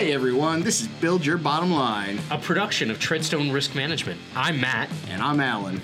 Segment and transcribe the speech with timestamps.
[0.00, 4.18] Hey everyone, this is Build Your Bottom Line, a production of Treadstone Risk Management.
[4.34, 4.88] I'm Matt.
[5.10, 5.78] and I'm Alan.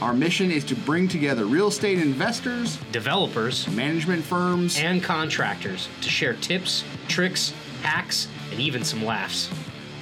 [0.00, 6.08] Our mission is to bring together real estate investors, Developers management firms, and contractors to
[6.08, 7.54] share tips, tricks,
[7.84, 9.48] hacks, and even some laughs.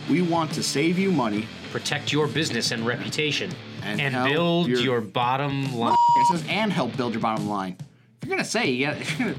[0.09, 1.47] we want to save you money.
[1.71, 3.51] Protect your business and reputation
[3.83, 5.95] And and, build your- your bottom line.
[6.17, 7.77] It says and help build your bottom line.
[8.23, 9.35] If you're gonna say you you're gonna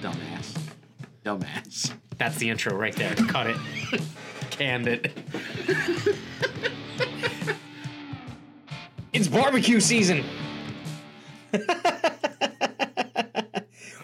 [0.00, 0.58] dumbass,
[1.22, 1.92] dumbass.
[2.18, 3.14] That's the intro right there.
[3.14, 3.56] Cut it.
[4.50, 5.12] Canned it.
[9.12, 10.24] it's barbecue season.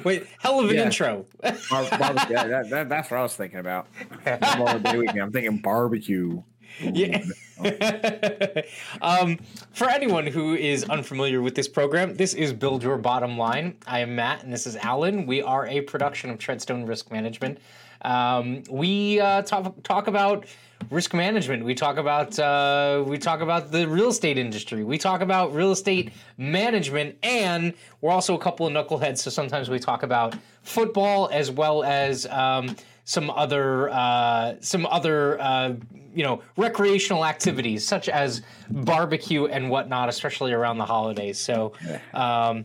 [0.04, 0.84] Wait, hell of an Yeah.
[0.86, 1.26] intro.
[1.42, 2.34] Bar- barbecue.
[2.34, 3.86] yeah, that, that, that's what I was thinking about.
[4.24, 5.20] Memorial Day weekend.
[5.20, 6.42] I'm thinking barbecue.
[6.80, 7.22] Yeah.
[9.02, 9.38] um,
[9.72, 13.76] for anyone who is unfamiliar with this program, this is Build Your Bottom Line.
[13.86, 15.26] I am Matt, and this is Alan.
[15.26, 17.58] We are a production of Treadstone Risk Management.
[18.02, 20.46] Um, we uh, talk talk about
[20.90, 21.64] risk management.
[21.64, 24.84] We talk about uh, we talk about the real estate industry.
[24.84, 29.18] We talk about real estate management, and we're also a couple of knuckleheads.
[29.18, 35.40] So sometimes we talk about football as well as um, some other uh, some other
[35.40, 35.74] uh,
[36.14, 41.38] you know recreational activities such as barbecue and whatnot, especially around the holidays.
[41.38, 41.72] So.
[42.14, 42.64] Um,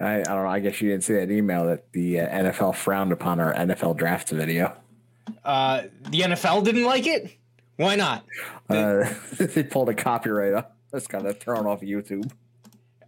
[0.00, 0.48] I, I don't know.
[0.48, 3.96] I guess you didn't see that email that the uh, NFL frowned upon our NFL
[3.96, 4.74] draft video.
[5.44, 7.36] uh, the NFL didn't like it.
[7.76, 8.24] Why not?
[8.68, 10.76] Uh, they pulled a copyright up.
[10.92, 12.30] That's kind of thrown off YouTube.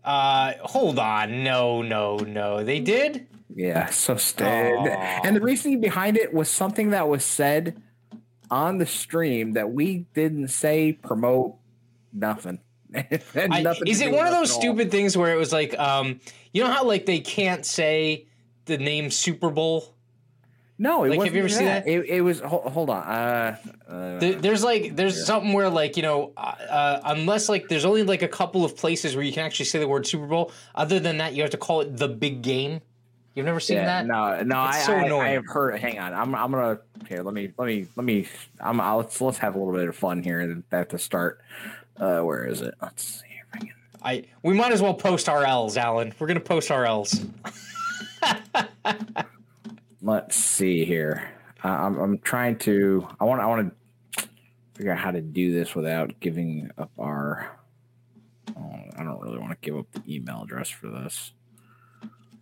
[0.05, 1.45] Uh, hold on.
[1.45, 2.65] No, no, no.
[2.65, 3.27] They did.
[3.55, 4.15] Yeah, so.
[4.15, 5.21] Aw.
[5.25, 7.83] And the reasoning behind it was something that was said
[8.51, 11.57] on the stream that we didn't say, promote,
[12.13, 12.61] nothing.
[13.35, 14.61] I, is it one of those us at all.
[14.61, 16.21] stupid things where it was like, um,
[16.53, 18.27] you know how like they can't say
[18.67, 19.95] the name Super Bowl?
[20.79, 21.85] No, it Like, have you ever even seen that.
[21.85, 21.91] that?
[21.91, 22.41] It, it was.
[22.41, 23.03] Hold, hold on.
[23.05, 23.57] Uh,
[23.89, 27.85] uh, There, there's like there's something where like you know uh, uh, unless like there's
[27.85, 30.51] only like a couple of places where you can actually say the word Super Bowl.
[30.75, 32.81] Other than that, you have to call it the big game.
[33.35, 34.07] You've never seen yeah, that?
[34.07, 34.57] no, no.
[34.57, 35.79] I, It's so I, I, have heard.
[35.79, 36.13] Hang on.
[36.13, 36.35] I'm.
[36.35, 36.81] I'm gonna.
[37.09, 37.23] Here.
[37.23, 37.53] Let me.
[37.57, 37.87] Let me.
[37.95, 38.27] Let me.
[38.61, 38.81] I'm.
[38.81, 39.21] I'll, let's.
[39.21, 41.41] Let's have a little bit of fun here at the start.
[41.99, 42.75] Uh, where is it?
[42.83, 43.27] Let's see.
[43.41, 43.69] if I can-
[44.03, 46.13] I we might as well post our L's, Alan.
[46.19, 47.25] We're gonna post our L's.
[50.01, 51.31] Let's see here.
[51.65, 51.99] Uh, I'm.
[51.99, 53.07] I'm trying to.
[53.21, 53.41] I want.
[53.41, 53.73] I want
[54.17, 54.29] to
[54.75, 57.57] figure out how to do this without giving up our.
[58.57, 61.33] Oh, I don't really want to give up the email address for this.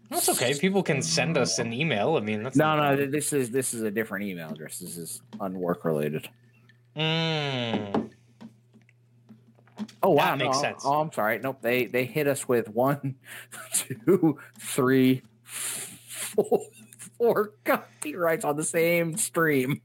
[0.08, 0.54] That's okay.
[0.58, 2.16] People can send us an email.
[2.16, 2.96] I mean, that's No, no.
[2.96, 4.78] th- This is this is a different email address.
[4.78, 6.28] This is unwork related.
[6.96, 8.10] Mm.
[10.02, 10.82] Oh wow, That makes no, sense.
[10.84, 11.38] Oh, I'm sorry.
[11.38, 11.58] Nope.
[11.60, 13.16] They they hit us with one,
[13.72, 16.62] two, three, four,
[17.18, 19.80] four copyrights on the same stream.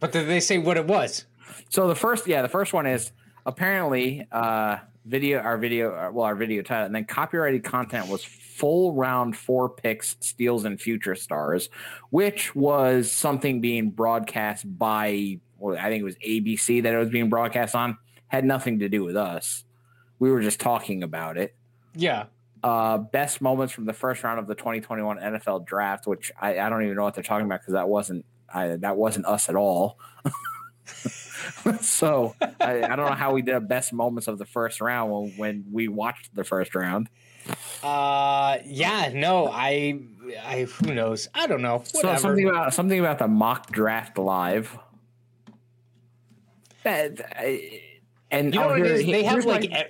[0.00, 1.26] But did they say what it was?
[1.68, 3.12] So the first, yeah, the first one is
[3.46, 8.24] apparently uh video our video uh, well our video title and then copyrighted content was
[8.24, 11.68] full round four picks steals and future stars
[12.10, 17.10] which was something being broadcast by well, i think it was abc that it was
[17.10, 17.98] being broadcast on
[18.34, 19.64] had nothing to do with us
[20.18, 21.54] we were just talking about it
[21.94, 22.24] Yeah.
[22.62, 26.68] uh best moments from the first round of the 2021 nfl draft which i, I
[26.68, 29.56] don't even know what they're talking about because that wasn't I, that wasn't us at
[29.56, 29.98] all
[31.80, 35.10] so I, I don't know how we did a best moments of the first round
[35.10, 37.08] when, when we watched the first round
[37.82, 39.10] Uh, yeah.
[39.12, 40.00] No, I,
[40.46, 40.62] I.
[40.62, 41.28] Who knows?
[41.34, 41.82] I don't know.
[41.84, 42.18] so Whatever.
[42.20, 44.78] something about something about the mock draft live
[46.84, 47.82] that I-
[48.30, 49.06] and you know what it here- is?
[49.06, 49.64] They have my- like.
[49.64, 49.84] e-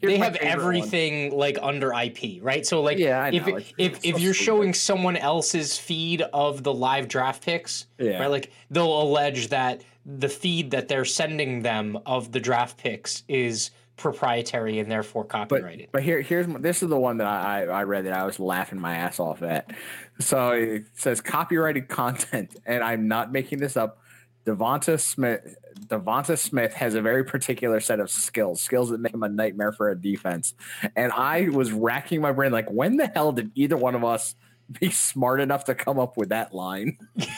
[0.00, 0.52] they have favorite one.
[0.76, 2.64] everything like under IP, right?
[2.64, 4.34] So like, Yeah, if if if so you're stupid.
[4.34, 8.20] showing someone else's feed of the live draft picks, Yeah.
[8.20, 8.30] right?
[8.30, 13.72] Like they'll allege that the feed that they're sending them of the draft picks is
[13.96, 15.88] proprietary and therefore but copyrighted.
[15.90, 18.38] but here here's my- this is the one that I, I read that I was
[18.38, 19.72] laughing my ass off at.
[20.20, 23.98] So it says copyrighted content, and I'm not making this up.
[24.46, 29.22] Devonta Smith Devonta Smith has a very particular set of skills, skills that make him
[29.22, 30.54] a nightmare for a defense.
[30.96, 34.34] And I was racking my brain like, when the hell did either one of us
[34.80, 36.98] be smart enough to come up with that line?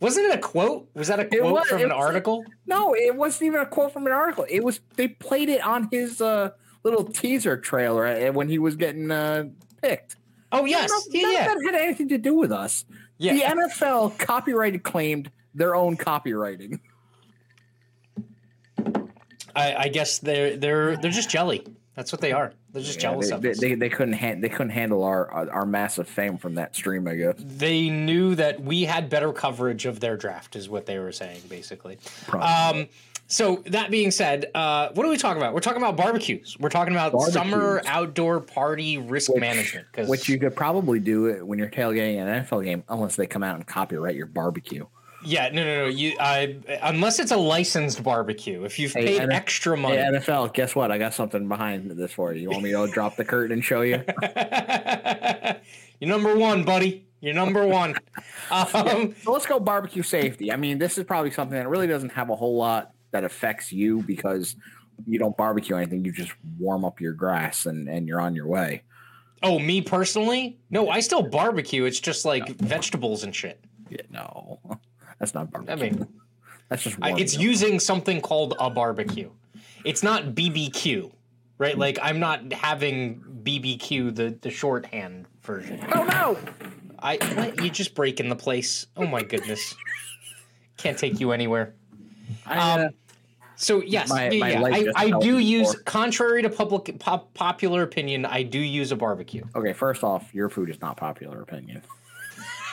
[0.00, 0.88] Wasn't it a quote?
[0.94, 2.44] Was that a quote was- from it an was- article?
[2.66, 4.46] No, it wasn't even a quote from an article.
[4.48, 6.50] It was they played it on his uh,
[6.84, 9.44] little teaser trailer when he was getting uh,
[9.82, 10.16] picked.
[10.52, 12.84] Oh yes, None of- yeah, yeah, that had anything to do with us.
[13.18, 13.34] yeah.
[13.34, 15.30] The NFL copyrighted claimed
[15.60, 16.80] their own copywriting.
[19.54, 21.64] I, I guess they're they're they're just jelly.
[21.94, 22.52] That's what they are.
[22.72, 23.60] They're just Yeah, jealous they, of us.
[23.60, 27.06] they, they couldn't han- they couldn't handle our our massive fame from that stream.
[27.08, 27.34] I guess.
[27.38, 31.40] they knew that we had better coverage of their draft, is what they were saying,
[31.48, 31.98] basically.
[32.32, 32.88] Um,
[33.26, 35.52] so that being said, uh, what are we talking about?
[35.52, 36.56] We're talking about barbecues.
[36.58, 39.86] We're talking about summer outdoor party risk management.
[39.92, 43.26] Because Which you could probably do it when you're tailgating an NFL game, unless they
[43.26, 44.86] come out and copyright your barbecue.
[45.24, 45.86] Yeah, no, no, no.
[45.86, 50.02] You, I, unless it's a licensed barbecue, if you've Hey, paid and- extra money, Hey,
[50.12, 50.90] NFL, guess what?
[50.90, 52.42] I got something behind this for you.
[52.42, 54.02] You want me to drop the curtain and show you?
[56.00, 57.06] you're number one, buddy.
[57.20, 57.94] You're number one.
[58.52, 60.50] Um, So let's go barbecue safety.
[60.50, 63.70] I mean, this is probably something that really doesn't have a whole lot that affects
[63.72, 64.56] you because
[65.06, 66.04] you don't barbecue anything.
[66.04, 68.82] You just warm up your grass and, and you're on your way.
[69.44, 70.58] Oh, me personally?
[70.68, 71.84] No, I still barbecue.
[71.84, 73.64] It's just like vegetables and shit.
[73.88, 74.58] Yeah, no,
[75.20, 75.72] that's not barbecue.
[75.72, 76.06] I mean,
[76.68, 77.40] that's just I, it's up.
[77.42, 79.30] using something called a barbecue.
[79.84, 81.12] It's not BBQ,
[81.58, 81.78] right?
[81.78, 85.80] Like I'm not having BBQ the the shorthand version.
[85.94, 86.38] Oh no!
[86.98, 87.62] I what?
[87.62, 88.86] you just break in the place.
[88.96, 89.74] Oh my goodness,
[90.76, 91.74] can't take you anywhere.
[92.46, 92.90] I, uh, Um,
[93.56, 94.92] So yes, My- yeah, my yeah.
[94.96, 95.40] I, I fell do before.
[95.40, 99.44] use, contrary to public pop, popular opinion, I do use a barbecue.
[99.54, 101.82] okay, first off, your food is not popular opinion.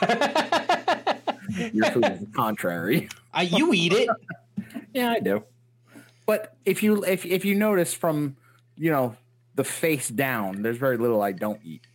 [1.72, 3.08] your food is the contrary.
[3.32, 4.08] I, you eat it.
[4.94, 5.44] Yeah, I do.
[6.26, 8.36] But if you if if you notice from
[8.76, 9.16] you know
[9.54, 11.86] the face down, there's very little I don't eat.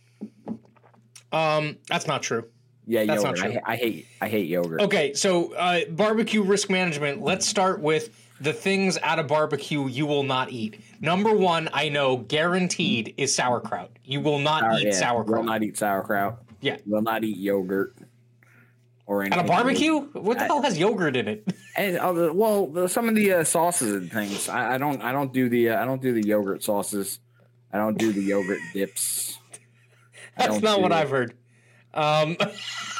[1.32, 2.44] Um, that's not true.
[2.86, 3.52] Yeah, That's not yogurt.
[3.52, 3.60] true.
[3.64, 4.82] I, I hate I hate yogurt.
[4.82, 7.22] Okay, so uh, barbecue risk management.
[7.22, 10.80] Let's start with the things at a barbecue you will not eat.
[11.00, 13.90] Number one, I know guaranteed is sauerkraut.
[14.04, 15.38] You will not eat yeah, sauerkraut.
[15.38, 16.42] Will not eat sauerkraut.
[16.60, 16.76] Yeah.
[16.86, 17.96] Will not eat yogurt.
[19.06, 19.38] Or anything.
[19.38, 19.64] at a anything.
[19.64, 20.20] barbecue?
[20.22, 21.46] What the I- hell has yogurt in it?
[21.76, 24.48] And other, well, the, some of the uh, sauces and things.
[24.48, 25.02] I, I don't.
[25.02, 25.70] I don't do the.
[25.70, 27.18] Uh, I don't do the yogurt sauces.
[27.72, 29.40] I don't do the yogurt dips.
[30.38, 31.34] That's don't what do- I've heard.
[31.92, 32.36] Um,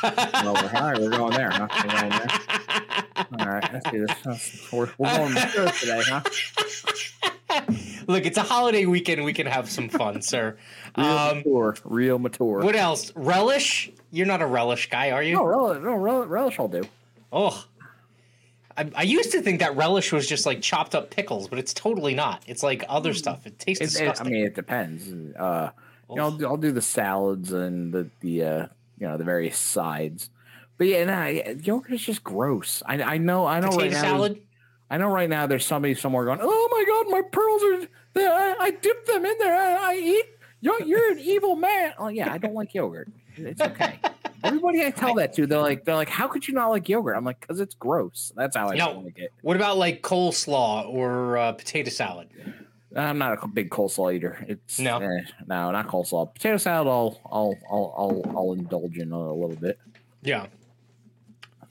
[0.02, 1.66] No, we're, all right, we're going there, huh?
[1.72, 2.28] We're going there.
[3.40, 4.68] All right, let's do this.
[4.72, 6.20] We're, we're going mature today, huh?
[8.06, 9.24] look, it's a holiday weekend.
[9.24, 10.56] We can have some fun, sir.
[10.98, 11.76] Real Um, mature.
[11.84, 12.60] Real mature.
[12.62, 13.12] what else?
[13.16, 13.90] Relish?
[14.14, 15.34] You're not a relish guy, are you?
[15.34, 16.84] No, relish, no, relish, relish will do.
[17.32, 17.64] Oh.
[18.76, 21.74] I, I used to think that relish was just like chopped up pickles, but it's
[21.74, 22.44] totally not.
[22.46, 23.44] It's like other stuff.
[23.44, 25.08] It tastes It, it, I mean, it depends.
[25.36, 25.70] Uh,
[26.08, 28.66] you know, I'll, do- I'll do the salads and the the uh,
[28.98, 30.30] you know the various sides.
[30.78, 32.82] But yeah, nah, yeah, yogurt is just gross.
[32.86, 34.00] I I know I know Potato right now.
[34.00, 34.40] salad?
[34.90, 35.46] I know right now.
[35.48, 38.32] There's somebody somewhere going, "Oh my god, my pearls are there.
[38.32, 39.56] I, I dip them in there.
[39.56, 40.26] I, I eat.
[40.60, 43.08] You're, you're an evil man." Oh yeah, I don't like yogurt.
[43.36, 43.98] It's okay.
[44.44, 47.16] Everybody I tell that to, they're like, they're like, "How could you not like yogurt?"
[47.16, 48.92] I'm like, "Cause it's gross." That's how I No.
[48.92, 49.32] don't like it.
[49.42, 52.28] What about like coleslaw or uh, potato salad?
[52.94, 54.44] I'm not a big coleslaw eater.
[54.46, 54.98] It's No.
[54.98, 56.32] eh, no, not coleslaw.
[56.34, 59.78] Potato salad, I'll I'll I'll I'll, I'll indulge in a little bit.
[60.22, 60.46] Yeah.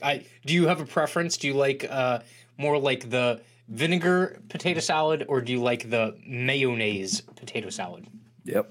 [0.02, 1.36] I do you have a preference?
[1.36, 2.18] Do you like uh,
[2.58, 8.06] more like the vinegar potato salad or do you like the mayonnaise potato salad?
[8.44, 8.70] Yep.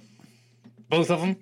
[0.89, 1.37] Both of them?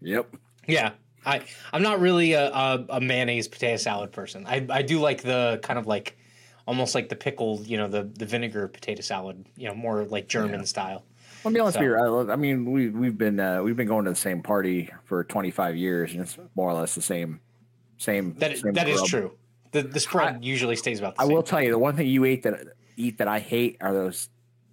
[0.00, 0.34] Yep.
[0.66, 0.92] Yeah.
[1.26, 4.44] I I'm not really a, a, a mayonnaise potato salad person.
[4.46, 6.18] I, I do like the kind of like
[6.66, 10.28] almost like the pickled, you know, the the vinegar potato salad, you know, more like
[10.28, 11.04] German style.
[11.44, 12.30] Let me honest So- with you.
[12.30, 15.24] I, I mean, we we've been uh, we've been going to the same party for
[15.24, 17.40] 25 years, and it's more or less the same
[17.98, 18.34] same.
[18.38, 19.32] That same that is true.
[19.72, 21.30] The the spread usually stays about the same.
[21.30, 22.60] I will tell you the one thing you ate that
[22.96, 24.28] eat that I hate are those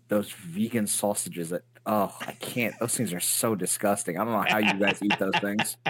[0.09, 4.17] those vegan sausages that oh I can't those things are so disgusting.
[4.17, 5.77] I don't know how you guys eat those things.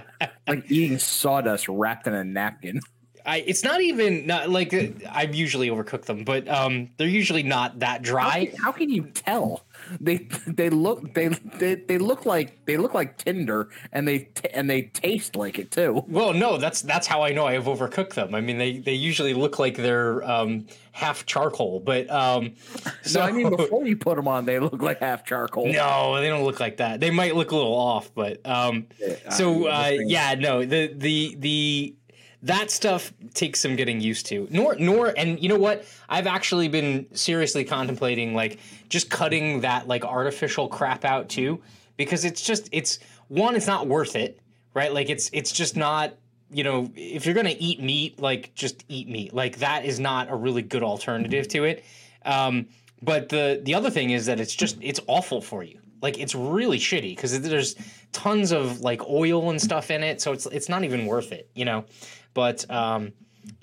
[0.47, 2.81] Like eating sawdust wrapped in a napkin.
[3.25, 4.73] I it's not even not like
[5.09, 8.45] I've usually overcooked them, but um they're usually not that How dry.
[8.47, 9.63] can, how can you tell?
[9.99, 14.49] They they look they they, they look like they look like tinder and they t-
[14.53, 16.03] and they taste like it too.
[16.07, 18.35] Well, no, that's that's how I know I have overcooked them.
[18.35, 23.21] I mean, they they usually look like they're um half charcoal, but um so So
[23.21, 25.67] I mean, before you put them on, they look like half charcoal.
[25.67, 26.99] No, they don't look like that.
[26.99, 28.87] They might look a little off, but um
[29.29, 31.95] so uh yeah, no, the the the
[32.43, 34.47] that stuff takes some getting used to.
[34.49, 35.85] Nor nor and you know what?
[36.09, 41.61] I've actually been seriously contemplating like just cutting that like artificial crap out too
[41.97, 44.39] because it's just it's one it's not worth it,
[44.73, 44.93] right?
[44.93, 46.13] Like it's it's just not
[46.53, 49.33] you know, if you're gonna eat meat, like just eat meat.
[49.33, 51.85] Like that is not a really good alternative to it.
[52.25, 52.67] Um,
[53.01, 55.79] but the the other thing is that it's just it's awful for you.
[56.01, 57.75] Like it's really shitty because there's
[58.11, 61.49] tons of like oil and stuff in it, so it's it's not even worth it,
[61.55, 61.85] you know.
[62.33, 63.13] But um,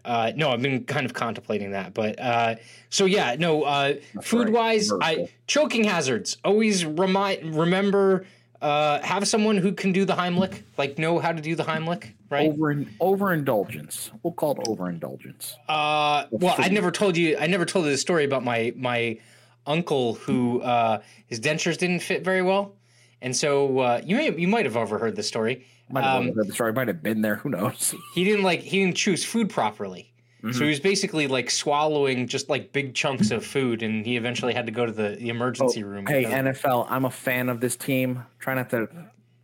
[0.05, 2.57] uh, no, I've been kind of contemplating that, but uh,
[2.91, 3.63] so yeah, no.
[3.63, 6.37] Uh, food wise, I choking hazards.
[6.45, 8.27] Always remind remember
[8.61, 12.13] uh, have someone who can do the Heimlich, like know how to do the Heimlich,
[12.31, 12.51] right?
[12.51, 14.11] Over overindulgence.
[14.23, 15.57] We'll call it overindulgence.
[15.69, 17.37] Uh, well, I never told you.
[17.39, 19.19] I never told you the story about my my
[19.67, 22.75] uncle who uh, his dentures didn't fit very well,
[23.23, 25.65] and so uh, you may you might have overheard the story.
[25.91, 26.73] Might have Um, the story.
[26.73, 27.37] Might have been there.
[27.37, 27.95] Who knows?
[28.15, 30.13] he didn't like he didn't choose food properly.
[30.53, 34.55] So he was basically like swallowing just like big chunks of food, and he eventually
[34.55, 36.07] had to go to the, the emergency room.
[36.07, 36.87] Hey, NFL.
[36.89, 38.25] I'm a fan of this team.
[38.39, 38.89] Try not to.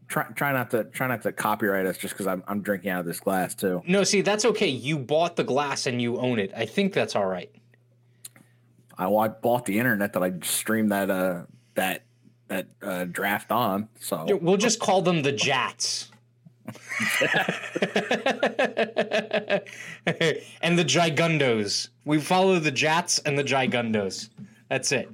[0.06, 3.00] Try, try not to try not to copyright us just because I'm I'm drinking out
[3.00, 3.82] of this glass too.
[3.88, 4.68] no, see that's okay.
[4.68, 6.52] You bought the glass and you own it.
[6.56, 7.50] I think that's all right.
[8.96, 11.42] I, well, I bought the internet that I streamed that uh
[11.74, 12.04] that
[12.48, 13.88] that uh, draft on.
[13.98, 16.12] So We'll just call them the Jats.
[20.62, 21.88] and the Gigundos.
[22.04, 24.28] We follow the Jats and the Gigundos.
[24.68, 25.08] That's it.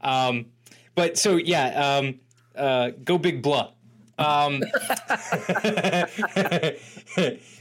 [0.00, 0.46] Um,
[0.94, 2.20] but so yeah, um,
[2.56, 3.72] uh, go big blah.
[4.18, 4.60] Um,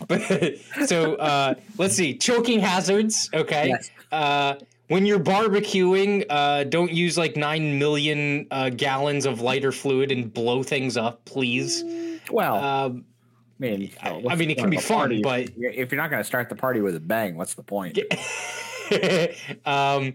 [0.07, 3.29] but, so uh, let's see, choking hazards.
[3.33, 3.67] Okay.
[3.69, 3.91] Yes.
[4.11, 4.55] Uh,
[4.87, 10.33] when you're barbecuing, uh, don't use like nine million uh, gallons of lighter fluid and
[10.33, 11.83] blow things up, please.
[12.31, 13.05] well, Um,
[13.59, 15.21] I mean, I- I mean, it can be fun, party?
[15.21, 17.97] but- if you're not going to start the party with a bang, what's the point?
[19.65, 20.13] um,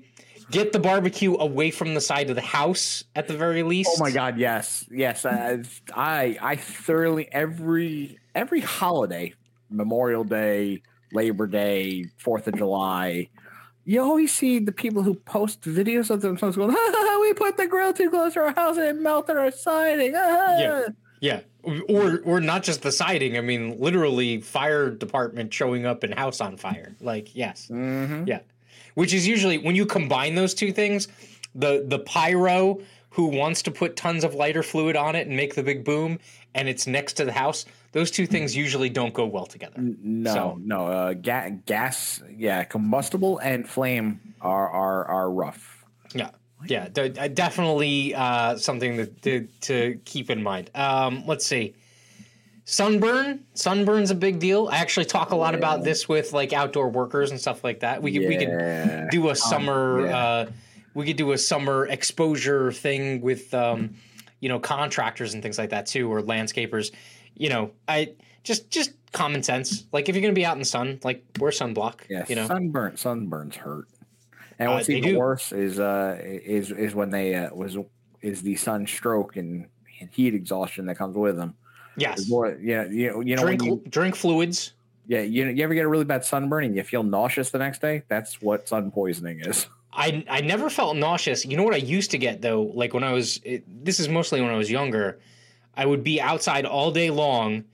[0.50, 3.90] get the barbecue away from the side of the house at the very least.
[3.94, 4.38] Oh my God!
[4.38, 5.25] Yes, yes.
[5.25, 5.62] I,
[5.94, 9.34] I I thoroughly every every holiday,
[9.70, 10.82] Memorial Day,
[11.12, 13.28] Labor Day, Fourth of July.
[13.84, 16.68] You always see the people who post videos of themselves going,
[17.20, 20.56] "We put the grill too close to our house and it melted our siding." ah."
[20.58, 20.87] Yeah.
[21.22, 23.38] Yeah, or or not just the siding.
[23.38, 26.96] I mean, literally, fire department showing up and house on fire.
[27.00, 28.26] Like, yes, Mhm.
[28.26, 28.40] yeah.
[28.94, 31.06] Which is usually when you combine those two things,
[31.54, 35.54] the the pyro who wants to put tons of lighter fluid on it and make
[35.54, 36.18] the big boom,
[36.56, 37.66] and it's next to the house.
[37.92, 39.76] Those two things usually don't go well together.
[39.78, 40.86] No, So- no.
[40.88, 45.84] Uh, ga- gas, yeah, combustible and flame are are are rough.
[46.14, 46.30] Yeah,
[46.66, 50.71] yeah, de- uh, definitely uh, something that to, to keep in mind.
[50.75, 51.75] Um, let's see,
[52.64, 53.45] sunburn.
[53.54, 54.69] Sunburn's a big deal.
[54.71, 58.02] I actually talk a lot about this with like outdoor workers and stuff like that.
[58.02, 60.07] We could we could do a summer.
[60.07, 60.16] yeah.
[60.16, 60.50] Uh,
[60.95, 63.95] we could do a summer exposure thing with um,
[64.40, 66.92] you know contractors and things like that too, or landscapers.
[67.35, 68.12] You know, I
[68.45, 69.85] just just common sense.
[69.92, 72.00] Like if you're gonna be out in the sun, like wear sunblock.
[72.09, 72.47] Yes, you know.
[72.47, 73.88] sunburn sunburns hurt.
[74.62, 75.19] And Uh, what's they even do.
[75.19, 77.76] worse is uh is is when they uh, was
[78.21, 79.66] is the sunstroke and,
[80.00, 81.54] and heat exhaustion that comes with them.
[81.97, 82.25] yes.
[82.25, 84.73] Boy, yeah, you know, you know when Drink you, drink fluids.
[85.07, 87.81] yeah, you, you ever get a really bad sunburn and you feel nauseous the next
[87.81, 88.02] day?
[88.09, 89.66] That's what sun poisoning is.
[89.92, 91.45] I I never felt nauseous.
[91.45, 94.09] You know what I used to get though, like when I was it, this is
[94.09, 95.19] mostly when I was younger.
[95.76, 97.64] I would be outside all day long,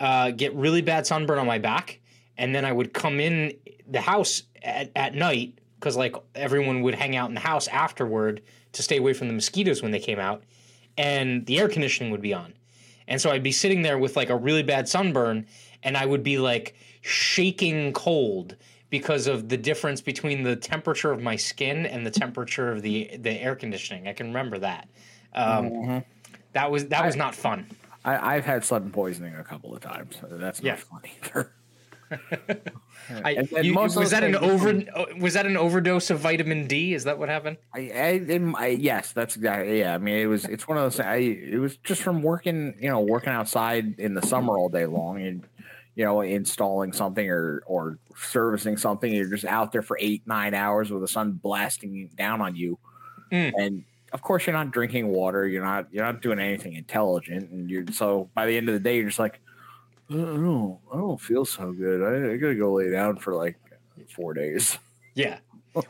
[0.00, 2.00] uh, get really bad sunburn on my back,
[2.38, 3.52] and then I would come in
[3.90, 8.42] the house at, at night because like everyone would hang out in the house afterward
[8.72, 10.42] to stay away from the mosquitoes when they came out,
[10.98, 12.54] and the air conditioning would be on,
[13.08, 15.46] and so I'd be sitting there with like a really bad sunburn,
[15.82, 18.56] and I would be like shaking cold
[18.90, 23.10] because of the difference between the temperature of my skin and the temperature of the
[23.18, 24.06] the air conditioning.
[24.08, 24.88] I can remember that.
[25.34, 26.04] Um,
[26.52, 27.66] That was that was not fun.
[28.04, 30.16] I, I've had sun poisoning a couple of times.
[30.22, 30.76] That's not Yeah.
[30.76, 31.52] fun either.
[33.24, 34.82] I, you- was that an over
[35.20, 36.94] was that an overdose of vitamin D?
[36.94, 37.56] Is that what happened?
[37.74, 39.78] I, I, my, yes, that's exactly.
[39.80, 40.44] Yeah, I mean, it was.
[40.44, 40.98] It's one of those.
[41.00, 41.16] I.
[41.16, 42.74] It was just from working.
[42.80, 45.44] You know, working outside in the summer all day long, and
[45.94, 49.12] you know, installing something or or servicing something.
[49.12, 52.78] You're just out there for eight nine hours with the sun blasting down on you,
[53.32, 53.52] Mm.
[53.58, 55.46] and of course, you're not drinking water.
[55.46, 55.86] You're not.
[55.92, 59.06] You're not doing anything intelligent, and you're so by the end of the day, you're
[59.06, 59.40] just like,
[60.10, 60.78] I don't.
[60.92, 62.02] I don't feel so good.
[62.02, 63.56] I, I gotta go lay down for like
[64.14, 64.78] four days.
[65.14, 65.38] Yeah.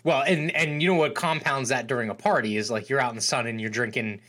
[0.05, 3.11] Well, and and you know what compounds that during a party is like you're out
[3.11, 4.21] in the sun and you're drinking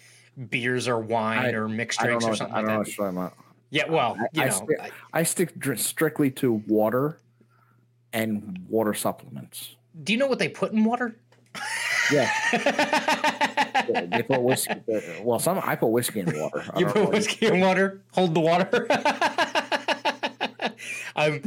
[0.50, 2.32] beers or wine I- or mixed drinks know.
[2.32, 2.80] or something I don't like know that.
[2.80, 3.34] what you're talking about.
[3.70, 3.90] Yeah.
[3.92, 4.68] Well, I- you I know.
[5.14, 7.20] I- stick dr- strictly to water
[8.12, 9.76] and water supplements.
[10.04, 11.16] do you know what they put in water?
[12.12, 12.32] Yeah,
[14.12, 14.72] they put whiskey.
[14.74, 16.64] uh, Well, some I put whiskey in water.
[16.74, 18.02] I You put whiskey in water.
[18.14, 18.88] Hold the water.
[21.16, 21.42] um,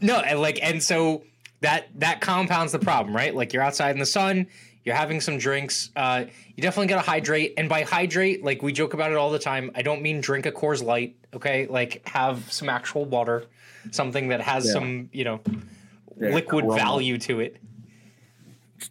[0.00, 1.22] no, and like, and so
[1.60, 3.34] that that compounds the problem, right?
[3.34, 4.46] Like you're outside in the sun,
[4.84, 5.90] you're having some drinks.
[5.96, 6.24] Uh,
[6.56, 9.70] you definitely gotta hydrate, and by hydrate, like we joke about it all the time.
[9.74, 11.66] I don't mean drink a Coors Light, okay?
[11.66, 13.44] Like have some actual water,
[13.90, 14.72] something that has Yeah.
[14.72, 15.40] some, you know,
[16.20, 16.80] Yeah, liquid Corona.
[16.82, 17.56] value to it.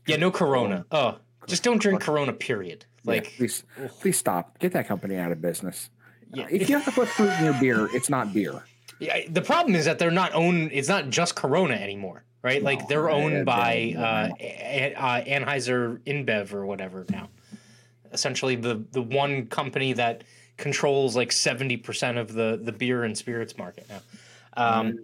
[0.08, 0.86] Yeah, no Corona.
[0.92, 2.34] Oh, just don't drink Corona.
[2.34, 2.86] Period.
[3.04, 3.64] Like, Like, please,
[4.00, 4.60] please stop.
[4.60, 5.90] Get that company out of business.
[6.34, 6.48] Yeah.
[6.50, 8.64] If you have to put fruit in your beer, it's not beer.
[9.02, 10.70] The problem is that they're not owned.
[10.74, 12.62] It's not just Corona anymore, right?
[12.62, 17.30] like they're owned by uh, uh, Anheuser InBev or whatever now.
[18.14, 20.24] Essentially, the the one company that
[20.58, 24.02] controls like seventy percent of the the beer and spirits market now.
[24.56, 25.00] Um,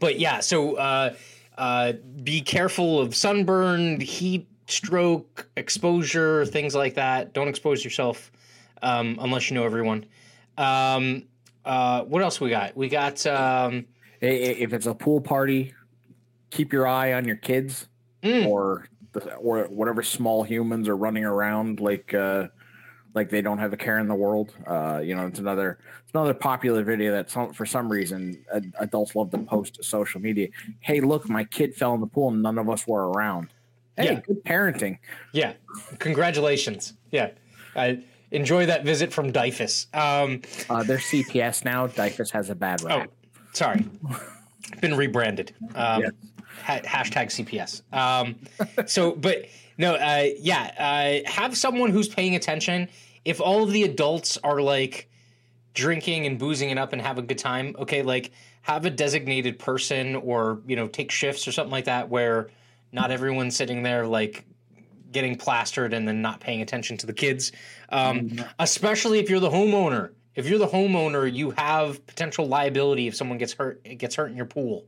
[0.00, 1.14] but yeah, so uh,
[1.58, 1.92] uh,
[2.22, 7.34] be careful of sunburn, heat, stroke, exposure, things like that.
[7.34, 8.32] Don't expose yourself
[8.80, 10.06] um, unless you know everyone.
[10.56, 11.24] Um,
[11.68, 12.76] uh, what else we got?
[12.76, 13.86] We got um,
[14.20, 15.74] If it's a pool party,
[16.50, 17.86] keep your eye on your kids
[18.24, 18.48] Mm.
[18.48, 22.48] or the, or whatever small humans are running around like uh,
[23.14, 24.52] like they don't have a care in the world.
[24.66, 28.44] Uh, you know, it's another it's another popular video that some, for some reason
[28.80, 30.48] adults love to post to social media.
[30.80, 33.50] Hey, look, my kid fell in the pool and none of us were around.
[33.96, 34.20] Hey, Yeah.
[34.26, 34.98] good parenting.
[35.32, 35.52] yeah,
[36.00, 36.94] congratulations.
[37.12, 37.30] Yeah,
[37.76, 39.86] I enjoy that visit from DYFS.
[39.94, 41.86] Um, Uh, they're CPS now.
[41.86, 43.08] DYFS has a bad rap.
[43.08, 43.12] oh,
[43.52, 43.84] sorry,
[44.80, 45.52] been rebranded.
[45.74, 46.12] Um, Yes.
[46.62, 47.82] ha- hashtag CPS.
[47.92, 48.36] Um,
[48.86, 49.46] so, but
[49.78, 52.88] no, uh, yeah, uh, have someone who's paying attention.
[53.24, 55.08] If all of the adults are like
[55.74, 58.32] drinking and boozing it up and have a good time, okay, like
[58.62, 62.50] have a designated person or you know take shifts or something like that where
[62.92, 64.44] not everyone's sitting there like
[65.12, 67.52] getting plastered and then not paying attention to the kids.
[67.90, 70.12] Um, Especially if you're the homeowner.
[70.34, 74.30] If you're the homeowner, you have potential liability if someone gets hurt it gets hurt
[74.30, 74.84] in your pool.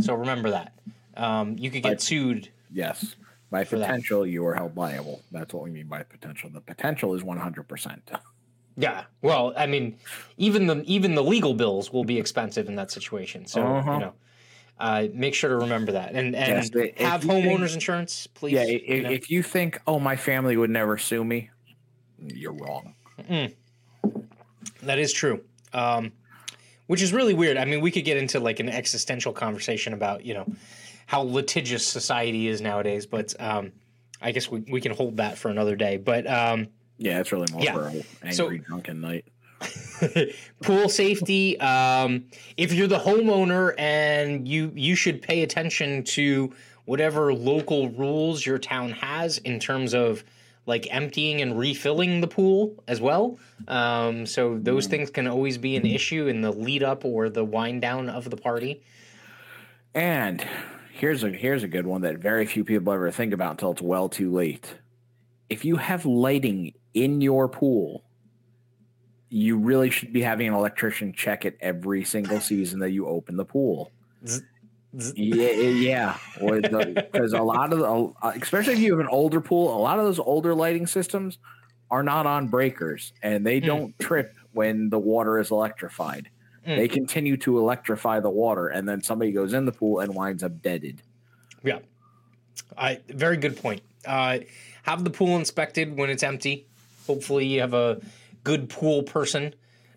[0.00, 0.74] So remember that.
[1.16, 2.50] Um, you could get sued.
[2.72, 3.16] Yes.
[3.50, 3.86] By For that.
[3.86, 5.20] potential, you are held liable.
[5.30, 6.48] That's what we mean by potential.
[6.48, 7.98] The potential is 100%.
[8.78, 9.04] Yeah.
[9.20, 9.98] Well, I mean,
[10.38, 13.44] even the even the legal bills will be expensive in that situation.
[13.44, 13.92] So Uh-huh.
[13.92, 14.12] you know,
[14.82, 16.70] uh, make sure to remember that and and Yes,
[17.00, 18.52] have you think- homeowners insurance, please.
[18.54, 19.10] Yeah, you if, know.
[19.10, 21.50] if you think, oh, my family would never sue me,
[22.18, 22.94] you're wrong.
[24.82, 25.42] That is true.
[25.72, 26.12] Um,
[26.88, 27.56] which is really weird.
[27.56, 30.46] I mean, we could get into like an existential conversation about, you know,
[31.06, 33.72] how litigious society is nowadays, but um,
[34.20, 35.96] I guess we, we can hold that for another day.
[35.96, 36.68] But um,
[36.98, 37.72] Yeah, it's really more Yeah.
[37.74, 39.24] for an angry So- drunken night.
[40.62, 42.24] pool safety, um,
[42.56, 46.52] if you're the homeowner and you you should pay attention to
[46.84, 50.24] whatever local rules your town has in terms of
[50.66, 53.38] like emptying and refilling the pool as well.
[53.68, 57.44] Um, so those things can always be an issue in the lead up or the
[57.44, 58.82] wind down of the party.
[59.94, 60.46] And
[60.92, 63.82] here's a here's a good one that very few people ever think about until it's
[63.82, 64.74] well too late.
[65.48, 68.04] If you have lighting in your pool,
[69.32, 73.36] you really should be having an electrician check it every single season that you open
[73.36, 73.90] the pool.
[74.94, 79.80] Yeah, yeah, because a lot of the, especially if you have an older pool, a
[79.80, 81.38] lot of those older lighting systems
[81.90, 83.66] are not on breakers and they Hmm.
[83.66, 86.28] don't trip when the water is electrified.
[86.66, 86.76] Hmm.
[86.76, 90.42] They continue to electrify the water, and then somebody goes in the pool and winds
[90.42, 91.00] up deaded.
[91.64, 91.78] Yeah,
[92.76, 93.80] I very good point.
[94.06, 94.40] Uh,
[94.82, 96.66] have the pool inspected when it's empty.
[97.06, 97.98] Hopefully, you have a
[98.44, 99.54] good pool person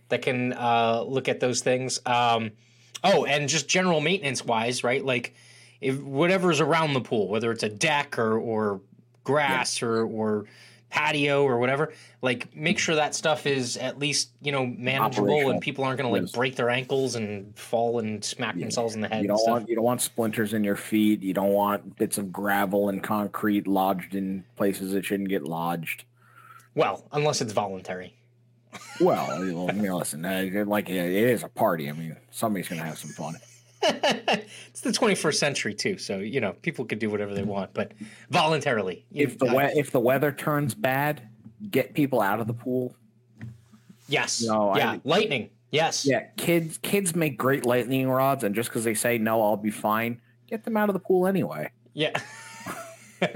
[0.10, 2.00] that can uh, look at those things.
[2.06, 2.52] Um,
[3.04, 5.04] oh, and just general maintenance wise, right?
[5.04, 5.34] Like
[5.82, 8.82] if whatever's around the pool, whether it's a deck or or
[9.24, 10.46] grass or or
[10.90, 15.60] patio or whatever, like make sure that stuff is at least you know manageable and
[15.60, 19.08] people aren't going to like break their ankles and fall and smack themselves in the
[19.08, 19.22] head.
[19.24, 21.22] You don't want you don't want splinters in your feet.
[21.22, 26.06] You don't want bits of gravel and concrete lodged in places it shouldn't get lodged.
[26.76, 28.16] well, unless it's voluntary.
[29.00, 29.30] Well,
[29.70, 31.90] I mean, listen, uh, like it is a party.
[31.90, 33.36] I mean, somebody's gonna have some fun.
[33.84, 37.92] it's the 21st century too, so you know people could do whatever they want, but
[38.32, 39.06] voluntarily.
[39.14, 41.22] If the we- if the weather turns bad,
[41.70, 42.96] get people out of the pool.
[44.08, 48.70] yes, No, I- yeah, lightning, yes, Yeah, kids kids make great lightning rods, and just
[48.70, 50.20] because they say no, I'll be fine.
[50.48, 51.70] Get them out of the pool anyway.
[51.94, 52.12] yeah.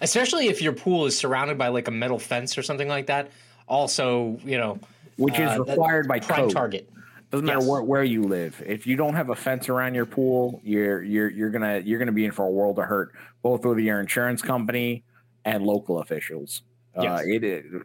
[0.00, 3.30] Especially if your pool is surrounded by like a metal fence or something like that.
[3.68, 4.78] Also, you know,
[5.16, 6.52] Which is uh, required by prime code.
[6.52, 6.90] target.
[7.30, 7.68] Doesn't matter Yes.
[7.68, 8.62] where, where you live.
[8.64, 12.12] If you don't have a fence around your pool, you're you're you're gonna you're gonna
[12.12, 15.02] be in for a world of hurt, both with your insurance company
[15.44, 16.62] and local officials.
[16.96, 17.22] Uh, Yes.
[17.26, 17.82] it is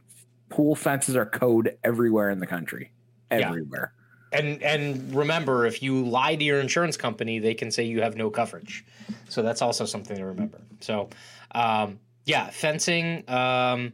[0.50, 2.92] pool fences are code everywhere in the country,
[3.32, 3.48] Yeah.
[3.50, 3.94] everywhere.
[4.32, 8.16] And and remember, if you lie to your insurance company, they can say you have
[8.16, 8.86] no coverage.
[9.28, 10.60] So that's also something to remember.
[10.82, 11.10] So,
[11.56, 13.24] um, yeah, fencing.
[13.30, 13.92] Um,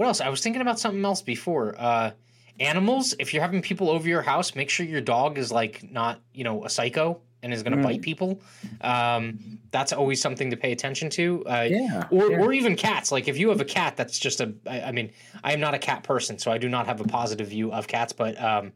[0.00, 0.22] what else?
[0.22, 1.74] I was thinking about something else before.
[1.78, 2.12] Uh,
[2.58, 3.14] animals.
[3.18, 6.42] If you're having people over your house, make sure your dog is like not you
[6.42, 8.40] know a psycho and is going to bite people.
[8.80, 11.44] Um, that's always something to pay attention to.
[11.44, 12.38] Uh, Yeah, Or, yeah.
[12.38, 13.12] or even cats.
[13.12, 14.54] Like if you have a cat, that's just a.
[14.66, 15.12] I, I mean,
[15.44, 17.86] I am not a cat person, so I do not have a positive view of
[17.86, 18.14] cats.
[18.14, 18.72] But um,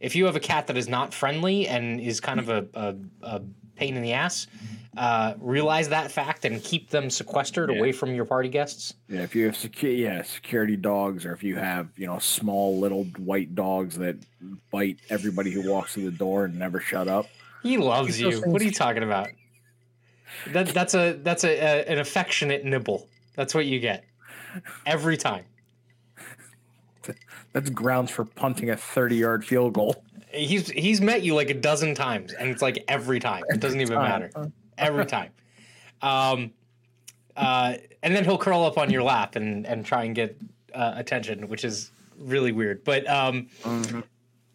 [0.00, 2.94] if you have a cat that is not friendly and is kind of a, a,
[3.22, 3.42] a
[3.76, 4.46] pain in the ass,
[4.96, 7.78] uh, realize that fact and keep them sequestered Yeah.
[7.78, 8.94] away from your party guests.
[9.08, 12.78] Yeah, if you have secu- yeah, security dogs, or if you have you know small
[12.78, 14.16] little white dogs that
[14.70, 17.26] bite everybody who walks through the door and never shut up.
[17.62, 18.50] He loves Keep those you.
[18.50, 19.28] What are you talking about?
[20.52, 23.08] That that's a that's a, a an affectionate nibble.
[23.36, 24.04] That's what you get
[24.86, 25.44] every time.
[27.52, 30.04] That's grounds for punting a thirty-yard field goal.
[30.30, 33.44] He's he's met you like a dozen times, and it's like every time.
[33.48, 34.30] It doesn't even matter.
[34.76, 35.30] Every time.
[36.02, 36.52] Um,
[37.36, 40.36] uh, and then he'll curl up on your lap and and try and get
[40.74, 42.84] uh, attention, which is really weird.
[42.84, 43.48] But um,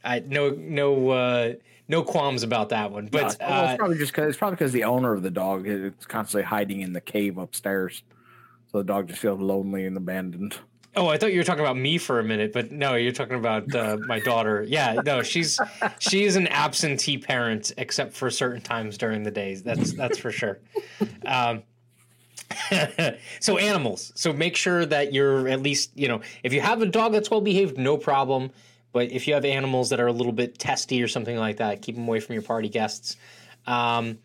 [0.04, 1.54] I no no uh,
[1.88, 3.08] no qualms about that one.
[3.08, 5.68] But well, uh, it's probably just because it's probably because the owner of the dog
[5.68, 8.04] is constantly hiding in the cave upstairs,
[8.72, 10.58] so the dog just feels lonely and abandoned.
[10.96, 13.36] Oh, I thought you were talking about me for a minute, but no, you're talking
[13.36, 14.66] about uh, my daughter.
[14.68, 15.60] Yeah, no, she's
[16.00, 19.62] she is an absentee parent, except for certain times during the days.
[19.62, 20.60] That's that's for sure.
[21.26, 21.64] Um,
[23.40, 24.12] so animals.
[24.16, 27.30] So make sure that you're at least you know if you have a dog that's
[27.30, 28.52] well behaved, no problem.
[28.92, 31.84] But if you have animals that are a little bit testy or something like that,
[31.84, 33.18] keep them away from your party guests.
[33.68, 34.18] Um,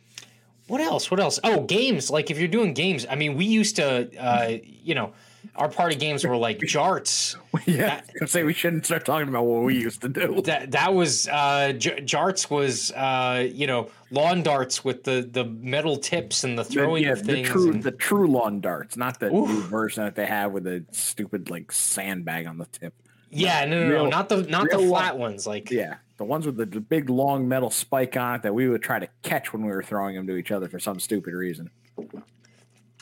[0.68, 1.10] what else?
[1.10, 1.38] What else?
[1.44, 2.10] Oh, games.
[2.10, 5.12] Like if you're doing games, I mean, we used to, uh, you know,
[5.56, 7.36] our party games were like jarts.
[7.66, 10.40] yeah, I was say we shouldn't start talking about what we used to do.
[10.42, 15.44] That that was uh, j- jarts was uh, you know lawn darts with the the
[15.44, 17.48] metal tips and the The- throwing yeah, of the things.
[17.48, 19.48] true and- the true lawn darts, not the Oof.
[19.48, 22.94] new version that they have with a stupid like sandbag on the tip.
[23.30, 25.46] yeah, no, no, no, not the not the flat ones.
[25.46, 28.68] Like Yeah, the ones with the, the big long metal spike on it that we
[28.68, 31.34] would try to catch when we were throwing them to each other for some stupid
[31.34, 31.70] reason.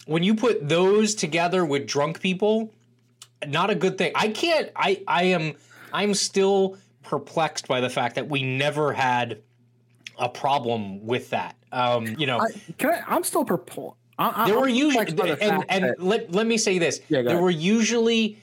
[0.06, 2.72] When you put those together with drunk people,
[3.46, 4.12] not a good thing.
[4.14, 4.70] I can't.
[4.76, 5.54] I I am.
[5.92, 9.42] I'm still perplexed by the fact that we never had
[10.18, 11.56] a problem with that.
[11.72, 13.98] Um, you know, I, can I, I'm still perplexed.
[14.46, 15.06] there were usually
[15.40, 17.42] and, and let, let me say this Yeah, there ahead.
[17.42, 18.38] were usually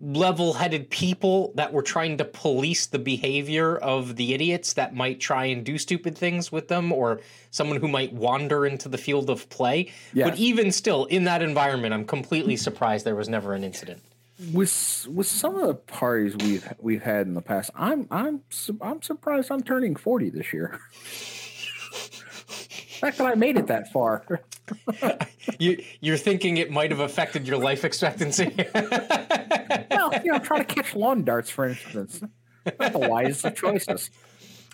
[0.00, 5.44] level-headed people that were trying to police the behavior of the idiots that might try
[5.44, 9.48] and do stupid things with them or someone who might wander into the field of
[9.50, 10.30] play Yes.
[10.30, 14.02] but even still in that environment i'm completely surprised there was never an incident
[14.54, 18.40] with with some of the parties we've we've had in the past, I'm I'm
[18.80, 20.80] I'm surprised I'm turning 40 this year.
[23.00, 24.24] The fact that I made it that far.
[25.58, 28.54] you, you're thinking it might have affected your life expectancy
[29.90, 32.20] well, you know, trying to catch lawn darts, for instance.
[32.78, 34.10] Not the wisest of choices.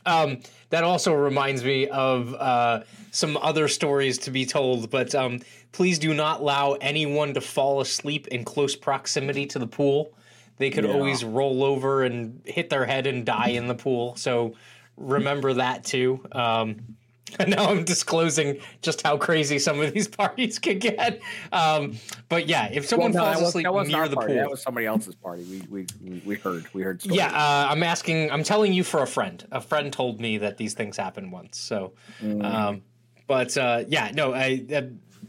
[0.04, 5.40] Um, that also reminds me of uh, some other stories to be told, but um,
[5.72, 10.12] please do not allow anyone to fall asleep in close proximity to the pool.
[10.58, 10.92] They could Yeah.
[10.92, 14.16] always roll over and hit their head and die in the pool.
[14.16, 14.54] So
[14.96, 16.24] remember that too.
[16.32, 16.95] Um,
[17.48, 21.20] now I'm disclosing just how crazy some of these parties could get.
[21.52, 21.96] Um,
[22.28, 24.34] but yeah, if someone Well, no, falls was- asleep near the party.
[24.34, 25.44] pool, That was somebody else's party.
[25.70, 27.02] We we we, heard we heard.
[27.02, 27.16] Stories.
[27.18, 28.30] yeah, uh, I'm asking.
[28.30, 29.44] I'm telling you for a friend.
[29.50, 31.58] A friend told me that these things happen once.
[31.58, 31.92] So,
[32.40, 32.82] um,
[33.26, 34.32] but uh, yeah, no.
[34.32, 34.64] I,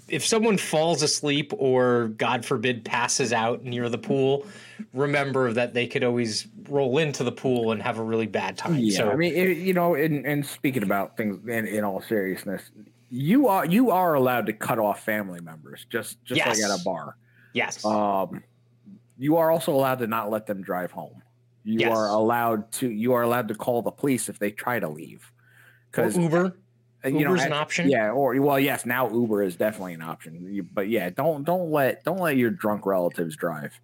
[0.08, 4.46] if someone falls asleep or, God forbid, passes out near the pool,
[4.94, 8.78] remember that they could always roll into the pool and have a really bad time.
[8.80, 12.02] Yeah, so, I mean, it, you know, and, and speaking about things in, in all
[12.02, 12.72] seriousness,
[13.10, 16.84] you are you are allowed to cut off family members just just like at a
[16.84, 17.16] bar.
[17.54, 18.44] yes, Um,
[19.18, 21.22] you are also allowed to not let them drive home.
[21.64, 21.98] You Yes.
[21.98, 25.32] are allowed to you are allowed to call the police if they try to leave.
[25.90, 26.58] Because Uber.
[27.06, 27.90] You know, Uber's an option.
[27.90, 30.68] Yeah, or well, yes, now Uber is definitely an option.
[30.74, 33.80] But yeah, don't don't let don't let your drunk relatives drive.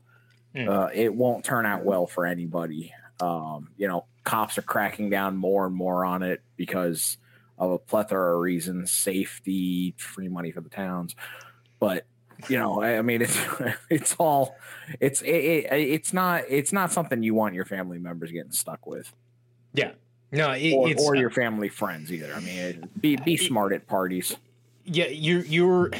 [0.56, 0.70] Hmm.
[0.70, 2.94] Uh, it won't turn out well for anybody.
[3.20, 7.18] Um, you know, cops are cracking down more and more on it because
[7.58, 11.16] of a plethora of reasons: safety, free money for the towns.
[11.80, 12.06] But
[12.48, 13.38] you know, I, I mean, it's
[13.90, 14.56] it's all
[15.00, 18.86] it's it, it, it's not it's not something you want your family members getting stuck
[18.86, 19.14] with,
[19.74, 19.92] Yeah.
[20.34, 22.34] No, it, or, it's or uh, your family friends either.
[22.34, 24.36] I mean, it, be be smart at parties.
[24.84, 25.92] Yeah, you're you're.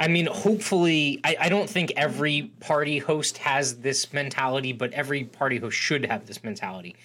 [0.00, 5.24] I mean, hopefully, I, I don't think every party host has this mentality, but every
[5.24, 6.96] party host should have this mentality.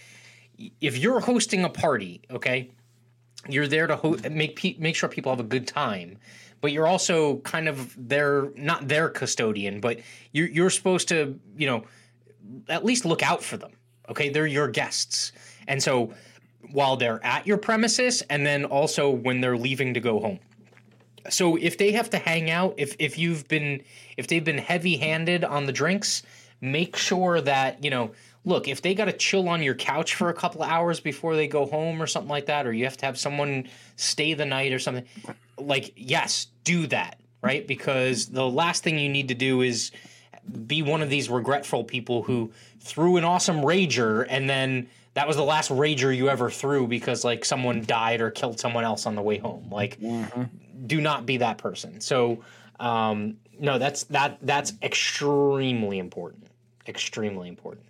[0.81, 2.71] If you're hosting a party, okay,
[3.47, 6.17] you're there to ho- make pe- make sure people have a good time,
[6.61, 9.99] but you're also kind of their not their custodian, but
[10.31, 11.83] you're you're supposed to you know
[12.69, 13.71] at least look out for them.
[14.09, 15.31] Okay, they're your guests,
[15.67, 16.11] and so
[16.71, 20.39] while they're at your premises and then also when they're leaving to go home.
[21.29, 23.83] So if they have to hang out, if if you've been
[24.17, 26.23] if they've been heavy-handed on the drinks,
[26.61, 28.11] make sure that, you know,
[28.43, 31.35] look, if they got to chill on your couch for a couple of hours before
[31.35, 34.45] they go home or something like that or you have to have someone stay the
[34.45, 35.05] night or something,
[35.57, 37.67] like yes, do that, right?
[37.67, 39.91] Because the last thing you need to do is
[40.65, 45.35] be one of these regretful people who threw an awesome rager and then that was
[45.35, 49.15] the last rager you ever threw because like someone died or killed someone else on
[49.15, 49.67] the way home.
[49.71, 49.99] Like
[50.87, 51.99] do not be that person.
[52.01, 52.43] So
[52.79, 56.47] um, no, that's that that's extremely important.
[56.87, 57.85] Extremely important.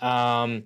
[0.00, 0.64] Um,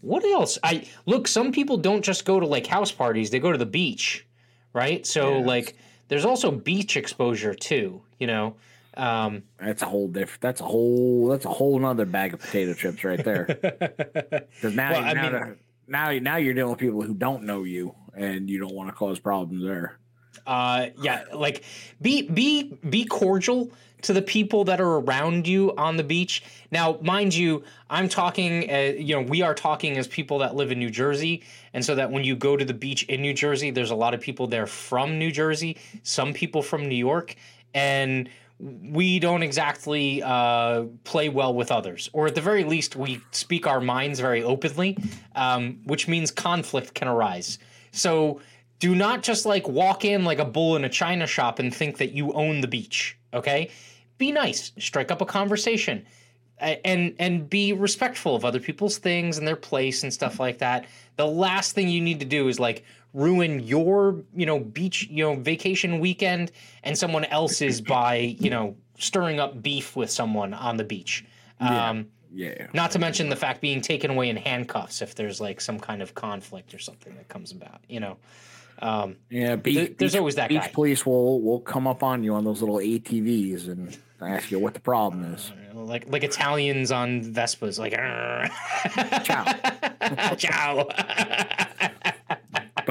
[0.00, 0.58] what else?
[0.62, 1.28] I look.
[1.28, 4.26] Some people don't just go to like house parties; they go to the beach,
[4.72, 5.06] right?
[5.06, 5.46] So Yes.
[5.46, 5.76] like,
[6.08, 8.02] there's also beach exposure too.
[8.18, 8.56] You know,
[8.96, 10.40] um, That's a whole different.
[10.40, 11.28] That's a whole.
[11.28, 13.46] That's a whole nother bag of potato chips right there.
[14.60, 17.94] Because now, Well, now, mean- now, now you're dealing with people who don't know you,
[18.14, 19.98] and you don't want to cause problems there.
[20.46, 21.62] uh, yeah, like
[22.00, 23.70] be be be cordial
[24.02, 26.42] to the people that are around you on the beach.
[26.70, 28.70] Now, mind you, I'm talking.
[28.70, 31.42] Uh, you know, we are talking as people that live in New Jersey,
[31.74, 34.14] and so that when you go to the beach in New Jersey, there's a lot
[34.14, 37.34] of people there from New Jersey, some people from New York,
[37.74, 38.28] and
[38.60, 43.66] we don't exactly uh, play well with others, or at the very least, we speak
[43.66, 44.98] our minds very openly,
[45.34, 47.58] um, which means conflict can arise.
[47.92, 48.40] So
[48.78, 51.98] do not just like walk in like a bull in a china shop and think
[51.98, 53.16] that you own the beach.
[53.32, 53.70] Okay,
[54.18, 56.04] be nice, strike up a conversation,
[56.58, 60.86] and and be respectful of other people's things and their place and stuff like that.
[61.16, 65.24] The last thing you need to do is like ruin your you know beach you
[65.24, 66.52] know vacation weekend
[66.84, 71.24] and someone else's by you know stirring up beef with someone on the beach.
[71.58, 72.68] Um, Yeah.
[72.72, 76.00] not to mention the fact being taken away in handcuffs if there's like some kind
[76.02, 77.80] of conflict or something that comes about.
[77.88, 78.16] You know.
[78.82, 80.68] Um, Yeah, beach, There- there's always that beach guy.
[80.72, 84.72] police will will come up on you on those little ATVs and ask you what
[84.74, 85.50] the problem is.
[85.74, 87.92] you like like Italians on Vespas, like
[89.24, 90.34] Ciao.
[90.36, 90.88] ciao.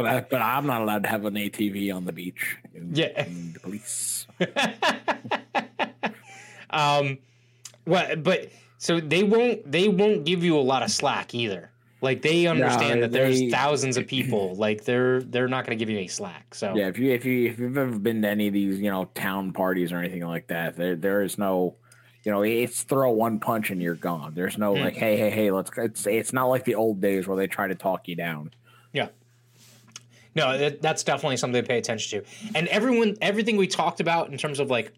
[0.02, 2.58] But I, but I'm not allowed to have an ATV on the beach.
[2.94, 3.24] Yeah.
[3.24, 4.28] the police.
[6.70, 7.18] um,
[7.86, 11.72] well, but so they won't they won't give you a lot of slack either.
[12.02, 14.56] Like they understand that there's they- thousands of people.
[14.56, 16.54] Like they're they're not going to give you any slack.
[16.56, 18.90] So Yeah, if you if you if you've ever been to any of these you
[18.90, 21.76] know town parties or anything like that, there there is no,
[22.24, 24.34] you know, it's throw one punch and you're gone.
[24.34, 24.82] There's no Hmm.
[24.84, 25.72] like, hey hey hey, let's.
[25.78, 28.52] It's it's not like the old days where they try to talk you down.
[30.40, 30.52] Yeah.
[30.52, 32.28] No, that, that's definitely something to pay attention to.
[32.56, 34.92] And everyone, everything we talked about in terms of like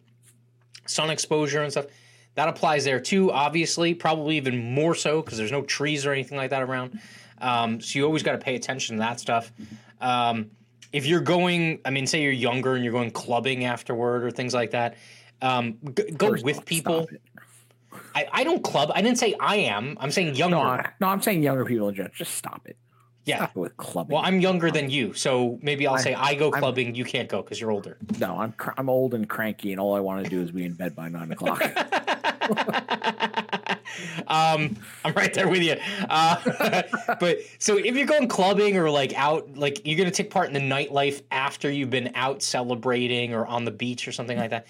[0.85, 1.87] sun exposure and stuff,
[2.35, 3.31] that applies there too.
[3.31, 6.99] Obviously, probably even more so because there's no trees or anything like that around.
[7.39, 9.51] Um, so you always got to pay attention to that stuff.
[9.99, 10.51] Um,
[10.93, 14.53] if you're going, I mean, say you're younger and you're going clubbing afterward or things
[14.53, 14.95] like that,
[15.41, 15.77] um,
[16.17, 17.07] go with people.
[18.13, 18.91] I, I don't club.
[18.93, 19.97] I didn't say I am.
[19.99, 20.57] I'm saying younger.
[20.57, 22.13] No, I, no, I'm saying younger people general.
[22.13, 22.77] Just stop it.
[23.25, 23.47] Yeah.
[23.53, 24.13] With clubbing.
[24.15, 26.95] Well, I'm younger than you, so maybe I'll I- say I go I'm- clubbing.
[26.95, 27.97] you can't go because you're older.
[28.19, 30.65] no, I'm cr- I'm old and cranky, and all I want to do is be
[30.65, 31.61] in bed by nine o'clock.
[34.27, 35.75] um, I'm right there with you.
[36.09, 36.81] Uh,
[37.19, 40.53] but so if you're going clubbing or like out, like you're gonna take part in
[40.53, 44.67] the nightlife after you've been out celebrating or on the beach or something like that,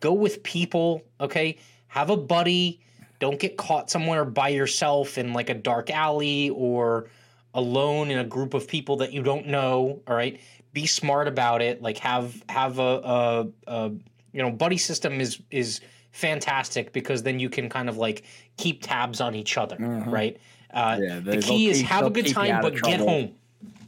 [0.00, 1.02] go with people.
[1.20, 2.80] Okay, have a buddy.
[3.20, 7.06] Don't get caught somewhere by yourself in like a dark alley or
[7.54, 10.00] alone in a group of people that you don't know.
[10.06, 10.40] All right,
[10.72, 11.80] be smart about it.
[11.80, 13.88] Like have have a, a, a
[14.32, 15.80] you know buddy system is is
[16.12, 18.24] fantastic because then you can kind of like
[18.56, 20.38] keep tabs on each other, right?
[20.72, 23.34] Uh, Yeah, the key is keep- have a good time, but get home.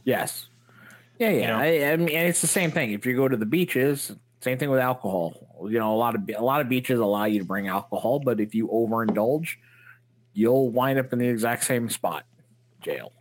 [0.03, 0.47] yes.
[1.19, 1.47] Yeah, yeah.
[1.47, 1.57] know?
[1.57, 2.91] I, I mean, it's the same thing.
[2.91, 5.33] If you go to the beaches, same thing with alcohol.
[5.63, 8.39] You know, a lot of a lot of beaches allow you to bring alcohol, but
[8.39, 9.55] if you overindulge,
[10.33, 12.25] you'll wind up in the exact same spot,
[12.81, 13.11] jail.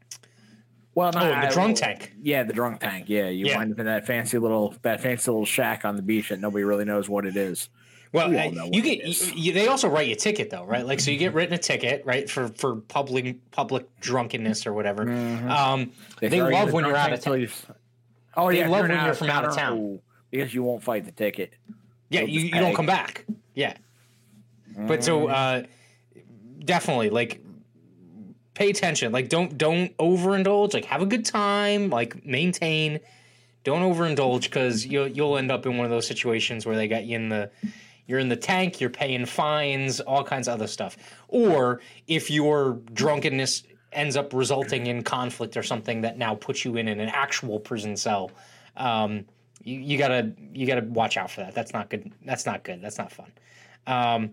[0.96, 2.12] Well, Oh, not the drunk tank.
[2.22, 3.04] Yeah, the drunk tank.
[3.08, 3.58] Yeah, you Yeah.
[3.58, 6.64] wind up in that fancy little that fancy little shack on the beach that nobody
[6.64, 7.68] really knows what it is.
[8.12, 9.04] Well, uh, you get
[9.36, 10.86] you, they also write you a ticket though, right?
[10.86, 15.02] Like so you get written a ticket, right, for for public public drunkenness or whatever.
[15.02, 17.40] Um, they you love when you're out of town.
[17.42, 17.48] you-
[18.38, 19.78] Oh They yeah, love you're when you're from out of town.
[19.78, 21.52] oh, because you won't fight the ticket.
[22.08, 23.26] Yeah, They'll you, you don't come back.
[23.54, 23.74] Yeah,
[24.78, 25.64] but so uh,
[26.64, 27.40] definitely like
[28.56, 29.12] pay attention.
[29.12, 30.74] Like don't don't overindulge.
[30.74, 31.90] Like have a good time.
[31.90, 32.98] Like maintain.
[33.62, 37.04] Don't overindulge because you'll you'll end up in one of those situations where they got
[37.04, 37.50] you in the
[38.06, 38.80] you're in the tank.
[38.80, 40.96] You're paying fines, all kinds of other stuff.
[41.28, 46.76] Or if your drunkenness ends up resulting in conflict or something that now puts you
[46.76, 48.30] in, in an actual prison cell.
[48.76, 49.24] Um,
[49.62, 51.54] you, you gotta you gotta watch out for that.
[51.54, 52.12] That's not good.
[52.24, 52.80] That's not good.
[52.80, 53.32] That's not fun.
[53.86, 54.30] Um,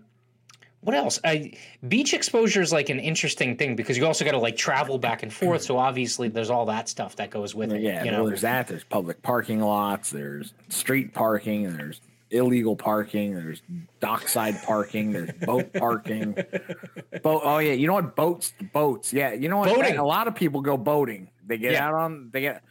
[0.84, 1.18] what else?
[1.24, 1.52] I,
[1.88, 5.22] beach exposure is like an interesting thing because you also got to like travel back
[5.22, 5.62] and forth.
[5.62, 7.80] So obviously, there's all that stuff that goes with it.
[7.80, 8.68] Yeah, you well, there's that.
[8.68, 10.10] There's public parking lots.
[10.10, 11.72] There's street parking.
[11.74, 13.34] There's illegal parking.
[13.34, 13.62] There's
[14.00, 15.12] dockside parking.
[15.12, 16.32] There's boat parking.
[17.22, 17.42] Boat.
[17.44, 18.14] Oh yeah, you know what?
[18.14, 18.52] Boats.
[18.72, 19.12] Boats.
[19.12, 19.74] Yeah, you know what?
[19.74, 19.96] Boating.
[19.96, 21.30] A lot of people go boating.
[21.46, 21.88] They get Yeah.
[21.88, 22.30] out on.
[22.32, 22.62] They get.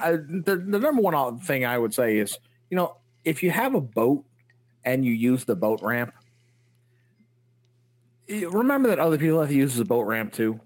[0.00, 2.38] I, the the number one thing I would say is
[2.70, 4.24] you know if you have a boat
[4.84, 6.12] and you use the boat ramp.
[8.28, 10.60] Remember that other people have to use the boat ramp too.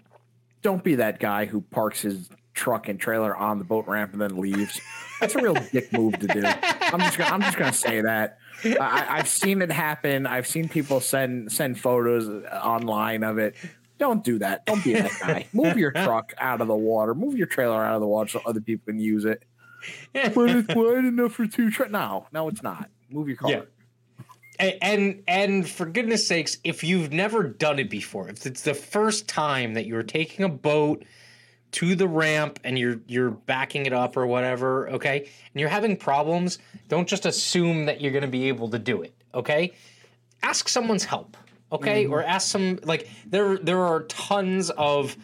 [0.61, 4.21] Don't be that guy who parks his truck and trailer on the boat ramp and
[4.21, 4.79] then leaves.
[5.19, 6.43] That's a real dick move to do.
[6.45, 8.37] I'm just gonna, I'm just gonna say that.
[8.63, 10.25] I, I've seen it happen.
[10.27, 13.55] I've seen people send send photos online of it.
[13.99, 14.65] Don't do that.
[14.65, 15.47] Don't be that guy.
[15.53, 17.13] Move your truck out of the water.
[17.15, 19.43] Move your trailer out of the water so other people can use it.
[20.13, 21.69] But it's wide enough for two.
[21.69, 22.89] Tra- no, no, it's not.
[23.09, 23.51] Move your car.
[23.51, 23.61] Yeah.
[24.59, 29.27] And and for goodness sakes, if you've never done it before, if it's the first
[29.27, 31.03] time that you're taking a boat
[31.71, 35.97] to the ramp and you're you're backing it up or whatever, okay, and you're having
[35.97, 39.73] problems, don't just assume that you're going to be able to do it, okay?
[40.43, 41.35] Ask someone's help,
[41.71, 45.17] okay, or ask some like there there are tons of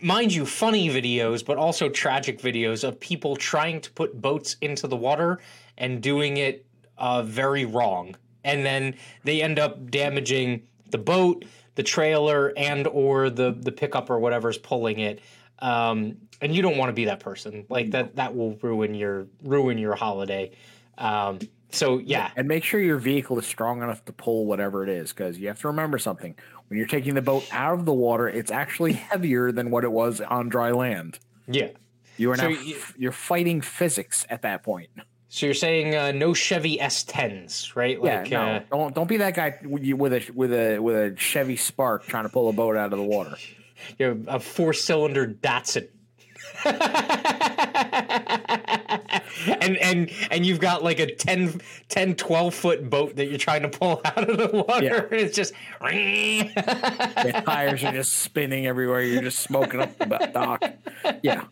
[0.00, 4.86] mind you, funny videos, but also tragic videos of people trying to put boats into
[4.86, 5.40] the water
[5.78, 6.66] and doing it
[6.98, 13.30] uh, very wrong, and then they end up damaging the boat, the trailer, and or
[13.30, 15.20] the the pickup or whatever's pulling it.
[15.60, 17.64] Um, and you don't want to be that person.
[17.68, 20.50] Like that that will ruin your ruin your holiday.
[20.98, 21.38] Um,
[21.70, 25.10] so yeah, And make sure your vehicle is strong enough to pull whatever it is,
[25.12, 26.34] because you have to remember something.
[26.68, 29.90] When you're taking the boat out of the water, it's actually heavier than what it
[29.92, 31.18] was on dry land.
[31.46, 31.68] yeah.
[32.18, 34.90] You are So now you- you're fighting physics at that point.
[35.34, 37.98] So you're saying uh, no Chevy S10s, right?
[37.98, 41.16] Like, yeah, no, uh, don't don't be that guy with a with a with a
[41.16, 43.34] Chevy Spark trying to pull a boat out of the water.
[43.98, 45.88] you know, a four cylinder Datsun.
[49.62, 53.62] and and and you've got like a 10, 10 12 foot boat that you're trying
[53.62, 55.00] to pull out of the water Yeah.
[55.04, 59.00] and it's just The tires are just spinning everywhere.
[59.00, 60.62] You're just smoking up the dock.
[61.22, 61.44] Yeah.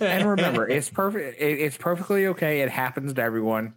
[0.00, 1.40] And remember, it's perfect.
[1.40, 2.60] It, it's perfectly okay.
[2.60, 3.74] It happens to everyone.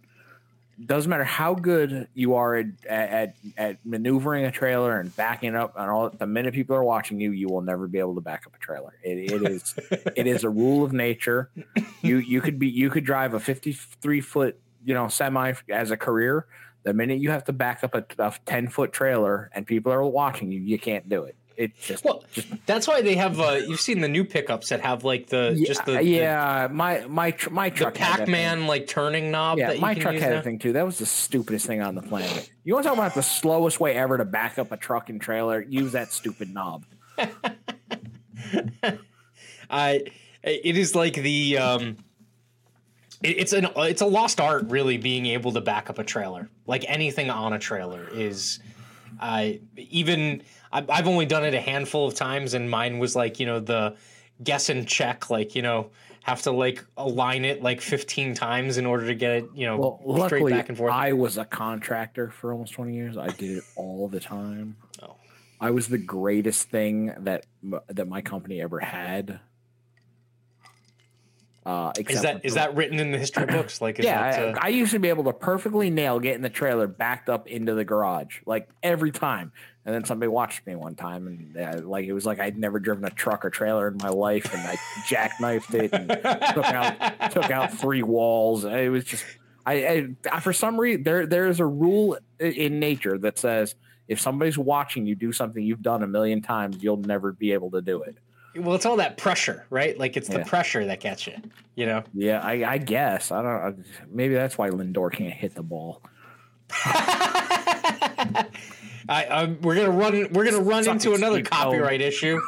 [0.84, 5.74] Doesn't matter how good you are at, at at maneuvering a trailer and backing up
[5.76, 6.10] and all.
[6.10, 8.58] The minute people are watching you, you will never be able to back up a
[8.58, 8.94] trailer.
[9.02, 9.74] It, it is
[10.16, 11.50] it is a rule of nature.
[12.00, 15.96] You you could be you could drive a 53 foot you know semi as a
[15.96, 16.46] career.
[16.84, 20.02] The minute you have to back up a, a 10 foot trailer and people are
[20.02, 21.36] watching you, you can't do it.
[21.56, 24.80] It's just well just that's why they have uh you've seen the new pickups that
[24.80, 26.68] have like the yeah, just the the- yeah.
[26.70, 28.34] my my tr- my truck had that thing.
[28.34, 30.38] pac-man like turning knob Yeah, that you my can truck use had now.
[30.38, 30.72] a thing too.
[30.72, 32.50] That was the stupidest thing on the planet.
[32.64, 35.20] You want to talk about the slowest way ever to back up a truck and
[35.20, 35.60] trailer?
[35.62, 36.84] Use that stupid knob.
[39.70, 40.04] I
[40.42, 41.96] it is like the um
[43.22, 46.48] it- it's an it's a lost art really being able to back up a trailer
[46.66, 48.58] like anything on a trailer is
[49.20, 53.38] I even I- I've only done it a handful of times and mine was like
[53.40, 53.96] you know the
[54.42, 55.90] guess and check like you know
[56.24, 59.76] have to like align it like 15 times in order to get it you know
[60.04, 63.16] Well, straight luckily, back and forth I was a contractor for almost twenty years.
[63.16, 64.76] I did it all the time.
[65.02, 65.16] Oh.
[65.60, 67.46] I was the greatest thing that
[67.88, 69.40] that my company ever had.
[71.64, 74.60] Uh, is that for- that written in the history books like is yeah, that, uh,
[74.60, 77.74] I, I used to be able to perfectly nail getting the trailer backed up into
[77.74, 79.52] the garage, like every time.
[79.84, 82.78] And then somebody watched me one time, and uh, like it was like I'd never
[82.78, 84.76] driven a truck or trailer in my life, and I
[85.08, 86.08] jackknifed it and
[86.54, 88.64] took out took out three walls.
[88.64, 89.24] It was just
[89.66, 93.74] I, I, I for some reason there there is a rule in nature that says
[94.08, 97.70] if somebody's watching you do something you've done a million times, you'll never be able
[97.72, 98.18] to do it.
[98.56, 100.44] Well it's all that pressure right like it's the Yeah.
[100.44, 101.34] pressure that gets you
[101.74, 103.78] you know Yeah, I, I guess I don't.
[103.78, 103.84] know.
[104.10, 106.02] Maybe that's why Lindor can't hit the ball.
[106.74, 108.46] I,
[109.08, 112.40] I we're gonna run we're gonna run Suck into another Steve copyright issue.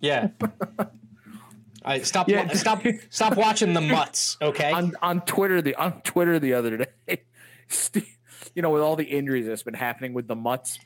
[0.00, 0.28] Yeah.
[1.84, 2.48] I stop Yeah.
[2.54, 4.72] stop stop watching the mutts, okay?
[4.72, 6.76] on on Twitter the on Twitter the other
[7.08, 7.22] day,
[7.68, 8.06] Steve,
[8.54, 10.78] you know, with all the injuries that's been happening with the mutts,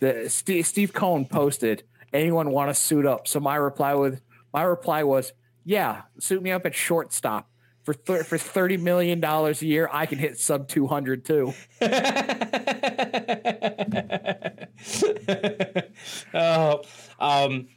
[0.00, 4.62] the Steve, Steve Cohen posted, "Anyone want to suit up?" So my reply with my
[4.62, 5.32] reply was,
[5.64, 7.48] "Yeah, suit me up at shortstop
[7.84, 9.88] for thir- for thirty million dollars a year.
[9.92, 11.52] I can hit sub two hundred too."
[16.34, 16.82] oh,
[17.18, 17.68] um,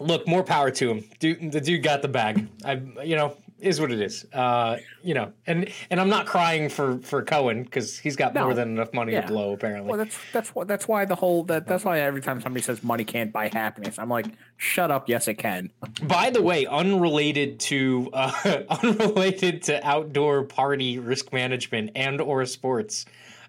[0.00, 1.04] look, more power to him.
[1.18, 2.48] Dude, the dude got the bag.
[2.64, 4.24] I, you know, is what it is.
[4.32, 8.44] Uh, you know, and and I'm not crying for for Cohen because he's got No.
[8.44, 9.22] more than enough money Yeah.
[9.22, 9.52] to blow.
[9.52, 12.62] Apparently, Well, that's that's what that's why the whole that that's why every time somebody
[12.62, 15.08] says money can't buy happiness, I'm like, shut up.
[15.08, 15.70] Yes, it can.
[16.02, 18.32] By the way, unrelated to uh,
[18.82, 23.06] unrelated to outdoor party risk management and or sports,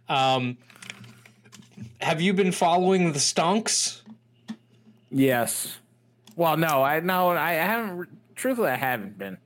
[0.07, 0.57] um,
[2.01, 4.01] have you been following the stonks?
[5.11, 5.77] Yes.
[6.35, 8.09] Well, no, I no, I haven't.
[8.35, 9.37] Truthfully, I haven't been.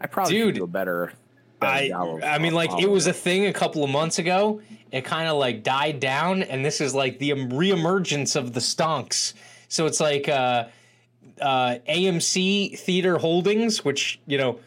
[0.00, 1.12] I probably Dude, a better.
[1.60, 1.90] I
[2.24, 4.60] I mean, like it was a thing a couple of months ago.
[4.92, 9.34] It kind of like died down, and this is like the reemergence of the stonks.
[9.68, 10.66] So it's like uh,
[11.40, 14.60] uh, AMC Theater Holdings, which you know.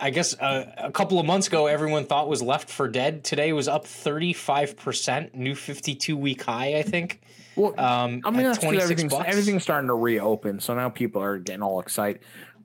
[0.00, 3.24] I guess uh, a couple of months ago, everyone thought was left for dead.
[3.24, 7.20] Today was up 35%, new 52 week high, I think.
[7.56, 10.88] Well, Um, I mean, at that's 'cause 26 everything's everything's starting to reopen, so now
[10.88, 12.22] people are getting all excited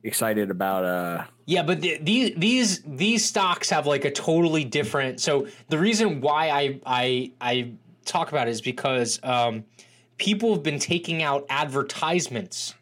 [0.07, 5.19] excited about uh Yeah, but the, these these these stocks have like a totally different.
[5.19, 7.71] So the reason why I I I
[8.07, 9.65] talk about it is because um,
[10.17, 12.73] people have been taking out advertisements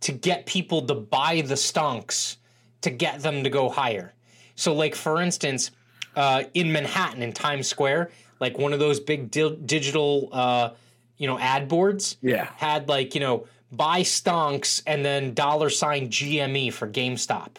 [0.00, 2.36] to get people to buy the stonks
[2.82, 4.14] to get them to go higher.
[4.54, 5.70] So, like for instance,
[6.16, 10.70] uh, in Manhattan in Times Square, like one of those big di- digital uh,
[11.16, 12.48] you know ad boards yeah.
[12.56, 17.56] had like you know buy stonks and then dollar sign GME for GameStop,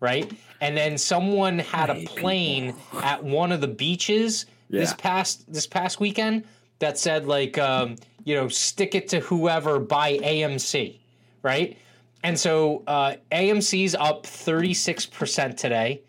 [0.00, 0.30] right?
[0.60, 6.00] And then someone had a plane at one of the beaches this past this past
[6.00, 6.44] weekend
[6.78, 10.98] that said like um, you know stick it to whoever buy AMC,
[11.42, 11.76] right?
[12.22, 16.02] And so uh, AMC's up thirty six percent today.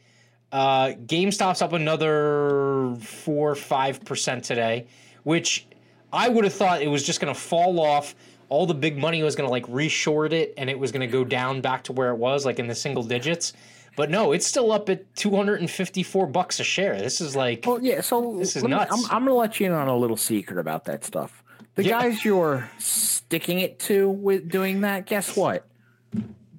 [0.51, 4.87] Uh, GameStop's up another four five percent today,
[5.23, 5.65] which
[6.11, 8.15] I would have thought it was just going to fall off.
[8.51, 11.07] All the big money was going to like reshort it, and it was going to
[11.07, 13.53] go down back to where it was, like in the single digits.
[13.95, 16.97] But no, it's still up at two hundred and fifty four bucks a share.
[16.97, 18.01] This is like Well, yeah.
[18.01, 18.91] So This is me- nuts.
[18.91, 21.43] I'm, I'm going to let you in on a little secret about that stuff.
[21.75, 22.01] The Yeah.
[22.01, 25.65] guys you're sticking it to with doing that, guess what?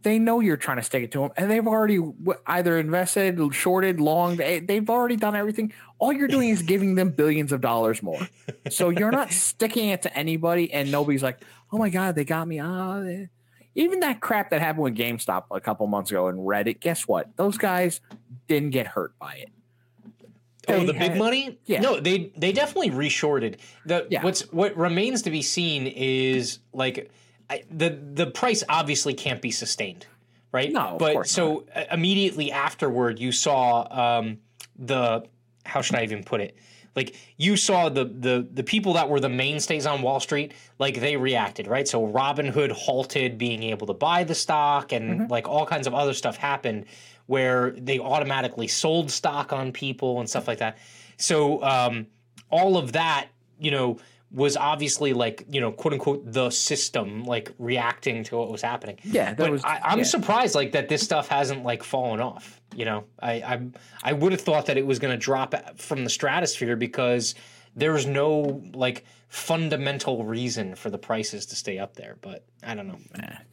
[0.03, 2.01] They know you're trying to stick it to them, and they've already
[2.47, 4.41] either invested, shorted, long.
[4.41, 5.73] Eh, they've already done everything.
[6.01, 8.27] All you're doing is giving them billions of dollars more.
[8.69, 11.39] So you're not sticking it to anybody, and nobody's like,
[11.73, 13.29] "Oh my god, they got me." Ah, they-
[13.75, 16.81] even that crap that happened with GameStop a couple months ago and Reddit.
[16.81, 17.35] Guess what?
[17.37, 18.03] Those guys
[18.47, 19.49] didn't get hurt by it.
[20.69, 21.59] Oh, They the big money?
[21.65, 21.81] Yeah.
[21.81, 23.57] No, they they definitely reshorted.
[23.87, 24.23] The Yeah.
[24.23, 27.11] what's what remains to be seen is like
[27.51, 30.07] I, the the price obviously can't be sustained,
[30.53, 30.71] right?
[30.71, 34.39] No, of but course so uh, immediately afterward, you saw um,
[34.79, 35.25] the
[35.65, 36.57] how should I even put it?
[36.95, 41.01] Like you saw the the the people that were the mainstays on Wall Street, like
[41.01, 41.89] they reacted, right?
[41.89, 45.31] So Robinhood halted being able to buy the stock, and Mm-hmm.
[45.33, 46.85] like all kinds of other stuff happened
[47.27, 50.77] where they automatically sold stock on people and stuff like that.
[51.17, 52.07] So um,
[52.51, 53.29] all of that,
[53.59, 53.99] you know,
[54.33, 58.99] was obviously like you know, quote unquote, the system like reacting to what was happening.
[59.05, 60.05] Yeah, that but was- I, I'm yeah.
[60.05, 62.61] surprised like that this stuff hasn't like fallen off.
[62.75, 63.67] You know, I I,
[64.03, 67.35] I would have thought that it was going to drop from the stratosphere because
[67.77, 72.17] there's no like fundamental reason for the prices to stay up there.
[72.21, 72.99] But I don't know.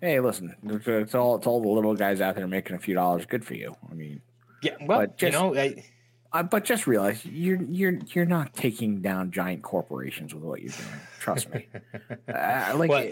[0.02, 3.26] Hey, listen, it's, all it's all the little guys out there making a few dollars.
[3.26, 3.76] Good for you.
[3.90, 4.22] I mean,
[4.62, 5.84] Yeah, well, But you know, I,
[6.32, 10.72] uh, but just realize you're you're you're not taking down giant corporations with what you're
[10.72, 11.00] doing.
[11.20, 11.68] Trust me.
[12.34, 13.10] uh, like, Well,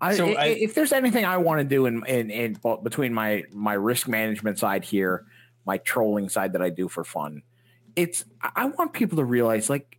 [0.00, 3.14] I, so i- I- if there's anything I want to do in in, in between
[3.14, 5.24] my my risk management side here,
[5.64, 7.42] my trolling side that I do for fun,
[7.94, 9.98] it's I want people to realize like,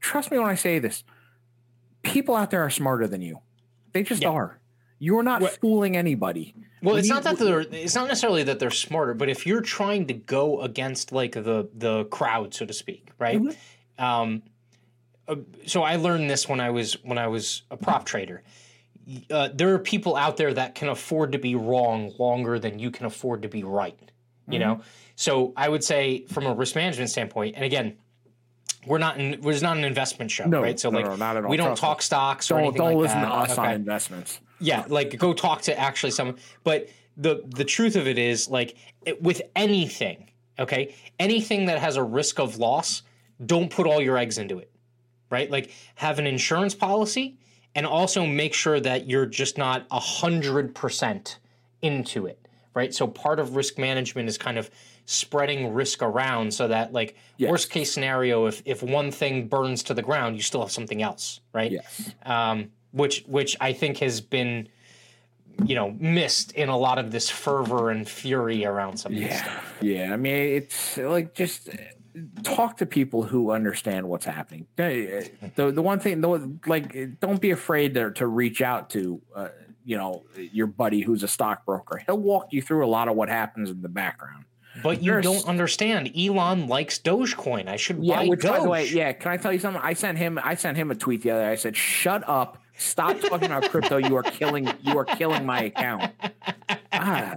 [0.00, 1.04] trust me when I say this,
[2.02, 3.38] people out there are smarter than you.
[3.92, 4.30] They just Yeah.
[4.30, 4.58] are.
[5.02, 6.54] You're not Well- fooling anybody.
[6.80, 7.60] Well, When it's you- not that they're.
[7.60, 11.68] It's not necessarily that they're smarter, but if you're trying to go against like the
[11.74, 13.40] the crowd, so to speak, right?
[13.40, 13.56] Mhm.
[13.98, 14.42] Um,
[15.26, 15.36] uh,
[15.66, 18.42] so I learned this when I was when I was a prop trader.
[19.28, 22.92] Uh, there are people out there that can afford to be wrong longer than you
[22.92, 23.98] can afford to be right.
[24.48, 24.80] You know,
[25.16, 27.96] so I would say from a risk management standpoint, and again,
[28.86, 30.78] we're not in, we're not an investment show, No, right?
[30.78, 31.50] So no, like no, not at all.
[31.50, 31.86] we don't Trust me.
[31.88, 33.28] talk stocks or Don't anything don't like listen that.
[33.28, 34.40] to us on investments.
[34.62, 38.76] Yeah like go talk to actually someone but the the truth of it is like
[39.04, 43.02] it, with anything okay anything that has a risk of loss
[43.44, 44.70] don't put all your eggs into it
[45.30, 47.36] right like have an insurance policy
[47.74, 51.38] and also make sure that you're just not a hundred percent
[51.82, 54.70] into it right so part of risk management is kind of
[55.04, 57.50] spreading risk around so that like Yes.
[57.50, 61.02] worst case scenario if if one thing burns to the ground you still have something
[61.02, 62.14] else right Yes.
[62.24, 64.68] um, which which I think has been
[65.64, 69.38] you know missed in a lot of this fervor and fury around some of this
[69.38, 69.78] stuff.
[69.82, 70.12] yeah.
[70.12, 71.68] I mean, it's like just
[72.42, 74.66] talk to people who understand what's happening.
[74.78, 75.24] Uh,
[75.56, 79.48] The the one thing, the, like, don't be afraid to to reach out to, uh,
[79.84, 82.02] you know, your buddy who's a stockbroker.
[82.06, 84.44] He'll walk you through a lot of what happens in the background.
[84.82, 86.10] But you There's- don't understand.
[86.16, 87.68] Elon likes Dogecoin.
[87.68, 88.52] I should Yeah, buy which Doge.
[88.52, 89.12] by the way, yeah.
[89.12, 89.82] Can I tell you something?
[89.84, 90.38] I sent him.
[90.42, 91.42] I sent him a tweet the other.
[91.42, 91.50] day.
[91.50, 92.56] I said, "Shut up!
[92.78, 93.98] Stop talking about crypto.
[93.98, 94.68] You are killing.
[94.82, 96.12] You are killing my account."
[96.92, 97.34] Ah,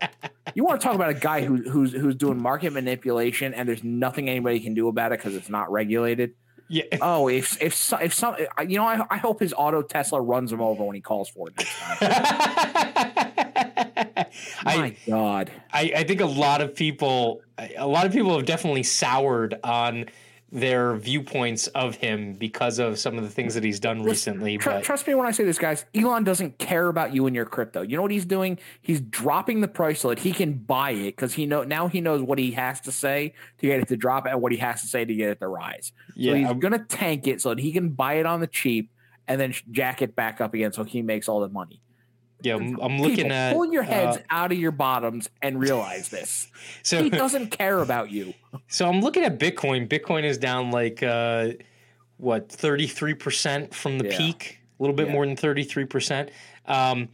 [0.54, 3.84] you want to talk about a guy who, who's who's doing market manipulation, and there's
[3.84, 6.34] nothing anybody can do about it because it's not regulated.
[6.68, 6.84] Yeah.
[7.02, 8.36] Oh, if if so- if some,
[8.68, 11.50] you know, I, I hope his auto Tesla runs him over when he calls for
[11.50, 11.58] it.
[11.58, 11.98] Next time.
[14.66, 15.52] I, My God.
[15.72, 17.42] I, I think a lot of people
[17.78, 20.06] a lot of people have definitely soured on
[20.56, 24.58] their viewpoints of him because of some of the things that he's done recently.
[24.58, 25.86] Tr- But trust me when I say this, guys.
[25.94, 27.82] Elon doesn't care about you and your crypto.
[27.82, 28.58] You know what he's doing?
[28.82, 32.00] He's dropping the price so that he can buy it because he know now he
[32.02, 34.82] knows what he has to say to get it to drop and what he has
[34.82, 35.92] to say to get it to rise.
[36.16, 38.48] Yeah, so he's I'm- gonna tank it so that he can buy it on the
[38.48, 38.92] cheap
[39.28, 41.82] and then jack it back up again so he makes all the money.
[42.42, 45.60] Yeah, I'm, I'm looking People, at pull your heads uh, out of your bottoms and
[45.60, 46.48] realize this.
[46.84, 48.34] so He doesn't care about you.
[48.68, 49.88] so I'm looking at Bitcoin.
[49.88, 51.50] Bitcoin is down like uh,
[52.18, 54.18] what 33 percent from the Yeah.
[54.18, 55.14] peak, a little bit Yeah.
[55.14, 56.30] more than 33 percent.
[56.66, 57.10] Um,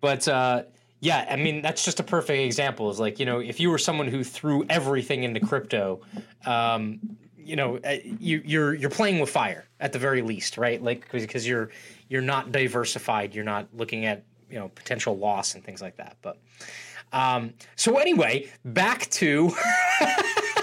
[0.00, 0.64] but uh,
[1.00, 2.90] yeah, I mean that's just a perfect example.
[2.90, 6.00] Is like you know if you were someone who threw everything into crypto,
[6.44, 7.00] um,
[7.38, 10.82] you know uh, you, you're you're playing with fire at the very least, right?
[10.82, 11.70] Like because you're
[12.08, 16.16] you're not diversified, you're not looking at you know potential loss and things like that.
[16.22, 16.38] But
[17.12, 19.52] um, so anyway, back to.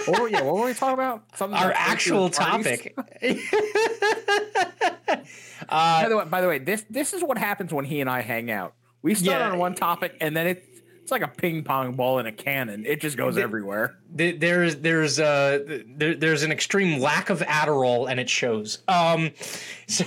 [0.06, 1.24] What were, yeah, what were we talking about?
[1.38, 2.94] Something our actual topic.
[5.70, 8.10] uh, By the way, by the way, this this is what happens when he and
[8.10, 8.74] I hang out.
[9.02, 9.52] We start Yeah.
[9.52, 10.66] on one topic and then it
[11.02, 12.86] it's like a ping pong ball in a cannon.
[12.86, 13.98] It just goes everywhere.
[14.18, 18.80] th- there's there's uh there, there's an extreme lack of Adderall and it shows.
[18.88, 19.32] Um,
[19.88, 20.06] so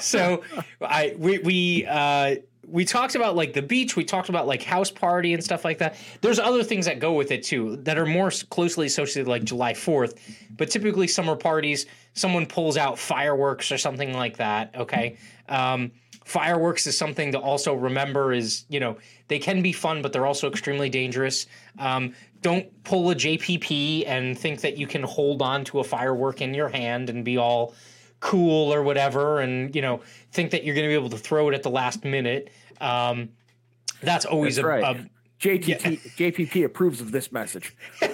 [0.00, 0.42] so
[0.80, 2.36] I we we uh
[2.66, 3.96] we talked about like the beach.
[3.96, 5.96] We talked about like house party and stuff like that.
[6.20, 9.74] There's other things that go with it too that are more closely associated, like July
[9.74, 10.14] Fourth.
[10.56, 14.74] But typically, summer parties, someone pulls out fireworks or something like that.
[14.76, 15.16] Okay.
[15.48, 15.90] Um,
[16.24, 18.96] fireworks is something to also remember is you know
[19.28, 21.46] they can be fun but they're also extremely dangerous
[21.80, 26.40] um, don't pull a jpp and think that you can hold on to a firework
[26.40, 27.74] in your hand and be all
[28.22, 30.00] cool or whatever and you know
[30.30, 32.50] think that you're going to be able to throw it at the last minute
[32.80, 33.28] um,
[34.00, 34.96] that's always That's a, right.
[34.96, 35.10] a
[35.40, 37.76] JTT, JPP approves of this message.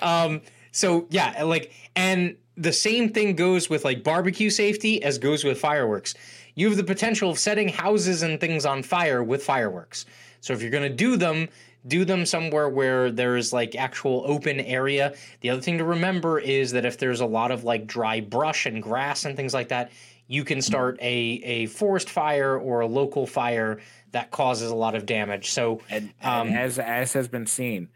[0.00, 5.42] um so yeah like and the same thing goes with like barbecue safety as goes
[5.42, 6.14] with fireworks
[6.54, 10.04] you have the potential of setting houses and things on fire with fireworks
[10.42, 11.48] so if you're going to do them
[11.86, 16.70] do them somewhere where there's like actual open area the other thing to remember is
[16.72, 19.90] that if there's a lot of like dry brush and grass and things like that
[20.28, 23.78] you can start a, a forest fire or a local fire
[24.10, 27.88] that causes a lot of damage so And, Um, and as as has been seen,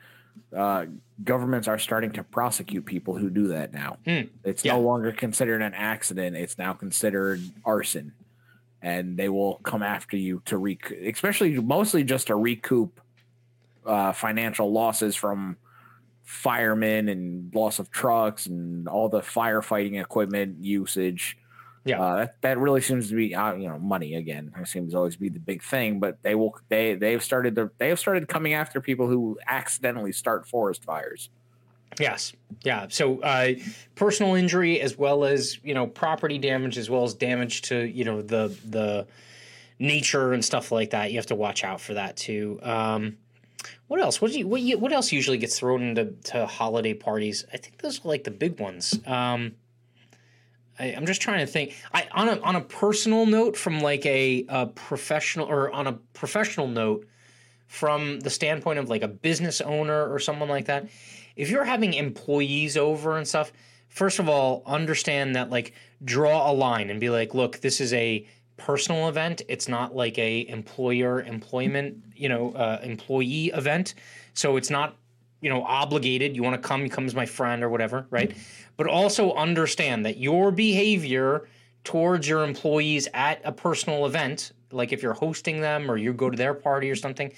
[0.56, 0.86] uh,
[1.24, 3.98] governments are starting to prosecute people who do that now.
[4.04, 4.66] It's Hmm.
[4.66, 4.74] yeah.
[4.74, 8.12] no longer considered an accident; it's now considered arson,
[8.80, 12.99] and they will come after you to recoup, especially mostly just to recoup
[13.86, 15.56] uh, financial losses from
[16.22, 21.36] firemen and loss of trucks and all the firefighting equipment usage.
[21.84, 22.00] Yeah.
[22.00, 24.52] uh, that that really seems to be uh, you know money again.
[24.60, 27.70] It seems to always be the big thing, but they will they they've started to
[27.78, 31.30] they have started coming after people who accidentally start forest fires.
[31.98, 32.32] Yes.
[32.62, 32.86] Yeah.
[32.90, 33.54] So uh,
[33.94, 38.04] personal injury as well as you know property damage as well as damage to you
[38.04, 39.06] know the the
[39.78, 41.10] nature and stuff like that.
[41.10, 42.60] You have to watch out for that too.
[42.62, 43.16] Um,
[43.90, 44.22] what else?
[44.22, 47.44] What do you, what you, what else usually gets thrown into to holiday parties?
[47.52, 48.94] I think those are like the big ones.
[49.04, 49.56] Um,
[50.78, 51.74] I, I'm just trying to think.
[51.92, 55.94] I on a on a personal note, from like a, a professional or on a
[56.12, 57.04] professional note,
[57.66, 60.86] from the standpoint of like a business owner or someone like that,
[61.34, 63.52] if you're having employees over and stuff,
[63.88, 65.74] first of all, understand that like
[66.04, 68.24] draw a line and be like, look, this is a
[68.60, 69.42] personal event.
[69.48, 73.94] It's not like a employer employment, you know, uh, employee event.
[74.34, 74.96] So it's not,
[75.40, 76.36] you know, obligated.
[76.36, 78.34] You want to come, you come as my friend or whatever, right?
[78.76, 81.48] But also understand that your behavior
[81.84, 86.30] towards your employees at a personal event, like if you're hosting them or you go
[86.30, 87.32] to their party or something,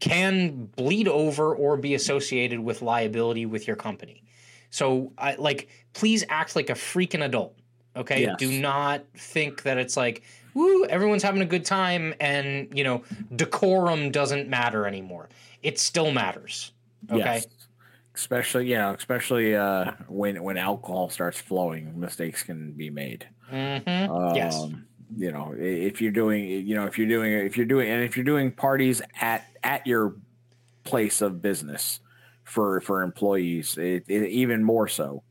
[0.00, 4.22] can bleed over or be associated with liability with your company.
[4.70, 7.54] So, I, like, please act like a freaking adult.
[7.96, 8.22] Okay.
[8.22, 8.36] Yes.
[8.38, 10.22] Do not think that it's like,
[10.58, 13.02] woo, everyone's having a good time, and you know,
[13.34, 15.28] decorum doesn't matter anymore.
[15.62, 16.72] It still matters.
[17.10, 17.18] Okay.
[17.18, 17.46] Yes.
[18.14, 23.28] Especially, yeah, especially uh, when when alcohol starts flowing, mistakes can be made.
[23.52, 24.12] Mm-hmm.
[24.12, 24.60] Um, yes.
[25.16, 28.16] You know, if you're doing, you know, if you're doing, if you're doing, and if
[28.16, 30.16] you're doing parties at at your
[30.84, 32.00] place of business
[32.42, 35.22] for for employees, it, it, even more so.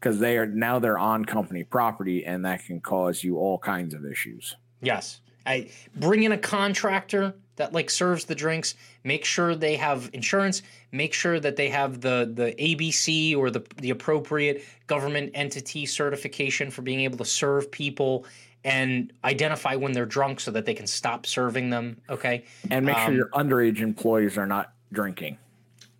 [0.00, 3.92] Because they are now they're on company property, and that can cause you all kinds
[3.94, 4.56] of issues.
[4.80, 5.20] Yes.
[5.46, 8.74] I bring in a contractor that like serves the drinks,
[9.04, 13.62] make sure they have insurance, make sure that they have the the ABC or the
[13.76, 18.24] the appropriate government entity certification for being able to serve people
[18.64, 22.44] and identify when they're drunk so that they can stop serving them, okay?
[22.70, 25.38] And make Um, sure your underage employees are not drinking.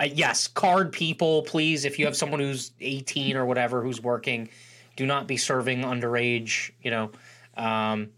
[0.00, 1.84] Uh, yes, card people, please.
[1.84, 4.48] If you have someone who's 18 or whatever who's working,
[4.96, 6.70] do not be serving underage.
[6.82, 7.10] You know,
[7.56, 8.08] um,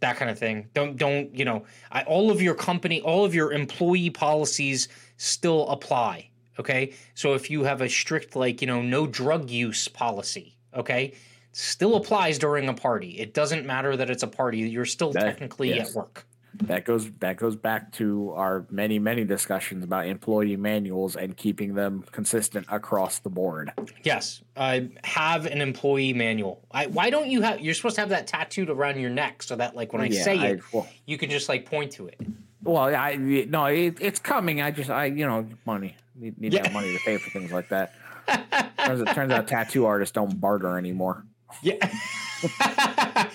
[0.00, 0.68] that kind of thing.
[0.74, 1.64] Don't don't you know?
[1.90, 6.30] I, all of your company, all of your employee policies still apply.
[6.58, 11.14] Okay, so if you have a strict like you know no drug use policy, okay,
[11.52, 13.18] still applies during a party.
[13.18, 14.58] It doesn't matter that it's a party.
[14.58, 15.90] You're still That- technically yes.
[15.90, 16.26] at work.
[16.64, 21.74] That goes that goes back to our many many discussions about employee manuals and keeping
[21.74, 23.72] them consistent across the board.
[24.02, 26.62] Yes, uh, have an employee manual.
[26.70, 27.60] I, why don't you have?
[27.60, 30.22] You're supposed to have that tattooed around your neck so that, like, when I Yeah,
[30.22, 32.20] say I- it, well- you can just like point to it.
[32.62, 34.60] Well, I no, it, it's coming.
[34.62, 36.64] I just I you know money need, need to Yeah.
[36.64, 37.92] have money to pay for things like that.
[38.78, 41.24] turns, it turns out tattoo artists don't barter anymore.
[41.62, 41.92] Yeah,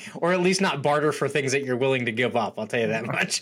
[0.16, 2.60] or at least not barter for things that you're willing to give up.
[2.60, 3.42] I'll tell you that much.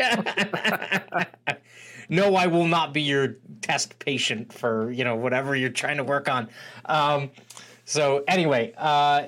[2.09, 6.03] no, I will not be your test patient for you know whatever you're trying to
[6.03, 6.49] work on.
[6.85, 7.31] Um,
[7.85, 9.23] so anyway, uh,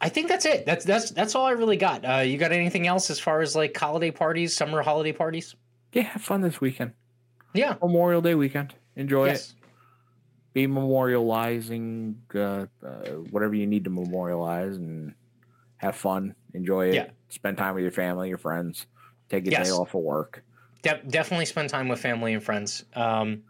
[0.00, 0.66] I think that's it.
[0.66, 2.04] That's that's that's all I really got.
[2.04, 5.54] Uh, you got anything else as far as like holiday parties, summer holiday parties?
[5.92, 6.92] Yeah, have fun this weekend.
[7.54, 7.76] Yeah.
[7.80, 8.74] Memorial Day weekend.
[8.96, 9.52] Enjoy it.
[10.54, 12.88] Be memorializing uh, uh,
[13.30, 15.12] whatever you need to memorialize and
[15.78, 16.34] have fun.
[16.54, 16.94] Enjoy it.
[16.94, 17.06] Yeah.
[17.28, 18.86] Spend time with your family, your friends.
[19.28, 19.66] Take a Yes.
[19.68, 20.42] day off of work.
[20.82, 22.84] De- definitely spend time with family and friends.
[22.94, 23.42] Um,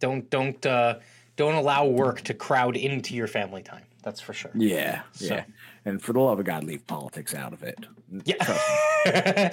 [0.00, 0.98] don't don't uh,
[1.36, 3.84] don't allow work to crowd into your family time.
[4.02, 4.52] That's for sure.
[4.54, 5.44] Yeah, So- yeah.
[5.84, 7.78] And for the love of God, leave politics out of it.
[8.24, 9.50] Yeah.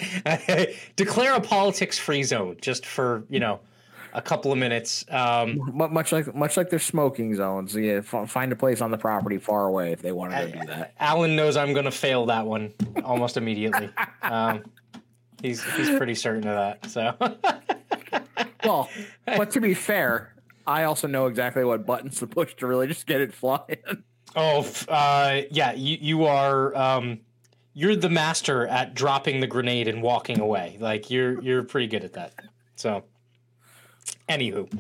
[0.96, 3.60] Declare a politics free zone just for you know
[4.16, 5.06] a couple of minutes.
[5.10, 7.76] Um, much like much like their smoking zones.
[7.76, 10.66] Yeah, f- find a place on the property far away if they want to do
[10.68, 10.94] that.
[11.00, 13.90] Alan knows I'm going to fail that one almost immediately.
[14.24, 14.64] Um,
[15.40, 16.90] he's he's pretty certain of that.
[16.90, 17.16] So
[18.66, 18.90] Well,
[19.26, 20.34] but to be fair,
[20.66, 23.78] I also know exactly what buttons to push to really just get it flying.
[24.36, 26.76] oh uh, yeah, you you are.
[26.76, 27.20] Um,
[27.74, 30.78] you're the master at dropping the grenade and walking away.
[30.80, 32.34] Like you're you're pretty good at that.
[32.78, 33.04] So,
[34.30, 34.72] anywho,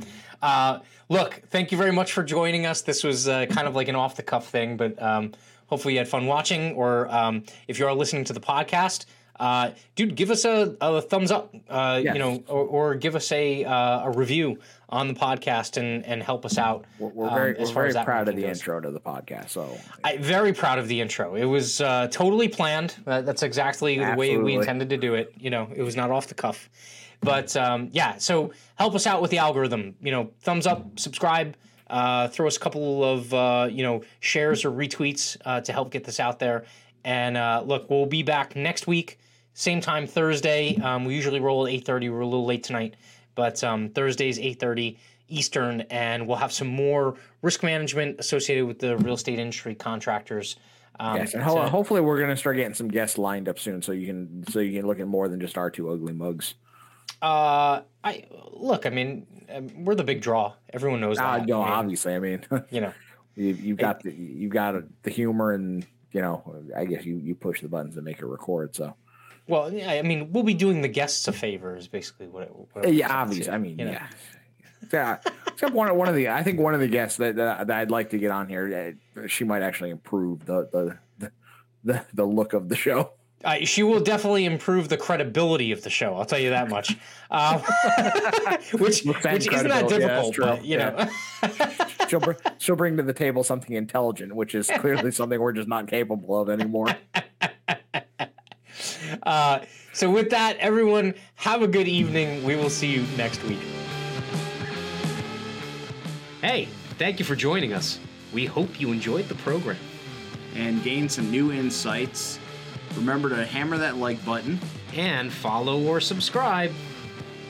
[0.41, 2.81] uh, look, thank you very much for joining us.
[2.81, 5.33] This was uh, kind of like an off the cuff thing, but um,
[5.67, 6.73] hopefully you had fun watching.
[6.73, 9.05] Or um, if you are listening to the podcast,
[9.39, 11.53] uh, dude, give us a, a thumbs up.
[11.69, 12.13] Uh, Yes.
[12.13, 14.59] You know, or, or give us a uh, a review
[14.89, 16.85] on the podcast and and help us out.
[16.99, 18.59] We're, we're um, very, as we're far very proud of the goes.
[18.59, 19.49] intro to the podcast.
[19.49, 21.35] So I very proud of the intro.
[21.35, 22.95] It was uh, totally planned.
[23.05, 25.33] That's exactly the way we intended to do it.
[25.37, 26.69] You know, it was not off the cuff.
[27.25, 29.95] But um, yeah, so help us out with the algorithm.
[30.01, 31.55] You know, thumbs up, subscribe,
[31.89, 35.91] uh, throw us a couple of uh, you know shares or retweets uh, to help
[35.91, 36.65] get this out there.
[37.03, 39.19] And uh, look, we'll be back next week,
[39.53, 40.75] same time Thursday.
[40.77, 42.09] Um, we usually roll at eight thirty.
[42.09, 42.95] We're a little late tonight,
[43.35, 44.97] but um, Thursdays eight thirty
[45.27, 50.55] Eastern, and we'll have some more risk management associated with the real estate industry contractors.
[50.99, 53.91] Um, yes, and ho- hopefully we're gonna start getting some guests lined up soon, so
[53.91, 56.55] you can so you can look at more than just our two ugly mugs.
[57.21, 58.85] Uh, I look.
[58.85, 60.53] I mean, um, we're the big draw.
[60.71, 61.47] Everyone knows Ah, that.
[61.47, 62.93] no, I mean, obviously, I mean, you know,
[63.35, 66.43] you, you've got the you've got the humor, and you know,
[66.75, 68.75] I guess you you push the buttons and make it record.
[68.75, 68.95] So
[69.47, 71.75] well, yeah, I mean, we'll be doing the guests a favor.
[71.75, 72.51] Is basically what it.
[72.73, 73.91] What it yeah, obviously, I mean, you know?
[73.91, 74.07] yeah.
[74.93, 77.77] Yeah, except one one of the I think one of the guests that, that, that
[77.77, 81.31] I'd like to get on here, uh, she might actually improve the the,
[81.83, 83.13] the, the look of the show.
[83.43, 86.15] Uh, she will definitely improve the credibility of the show.
[86.15, 86.97] I'll tell you that much.
[87.29, 87.59] Um,
[88.79, 91.07] which which isn't that credibility, yeah, difficult, but you know.
[92.09, 95.67] she'll br- she'll bring to the table something intelligent, which is clearly something we're just
[95.67, 96.87] not capable of anymore.
[99.23, 99.59] Uh,
[99.93, 102.43] so with that, everyone, have a good evening.
[102.43, 103.59] We will see you next week.
[106.41, 106.67] Hey,
[106.97, 107.99] thank you for joining us.
[108.33, 109.77] We hope you enjoyed the program.
[110.55, 112.39] and gained some new insights
[112.95, 114.59] Remember to hammer that like button.
[114.93, 116.71] And follow or subscribe.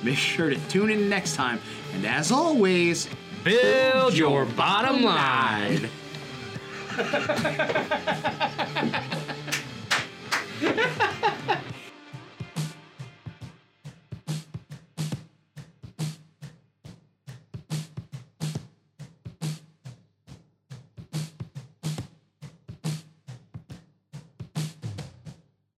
[0.03, 1.59] Make sure to tune in next time.
[1.93, 3.07] And as always,
[3.43, 5.83] Build your bottom line.
[5.83, 5.89] line.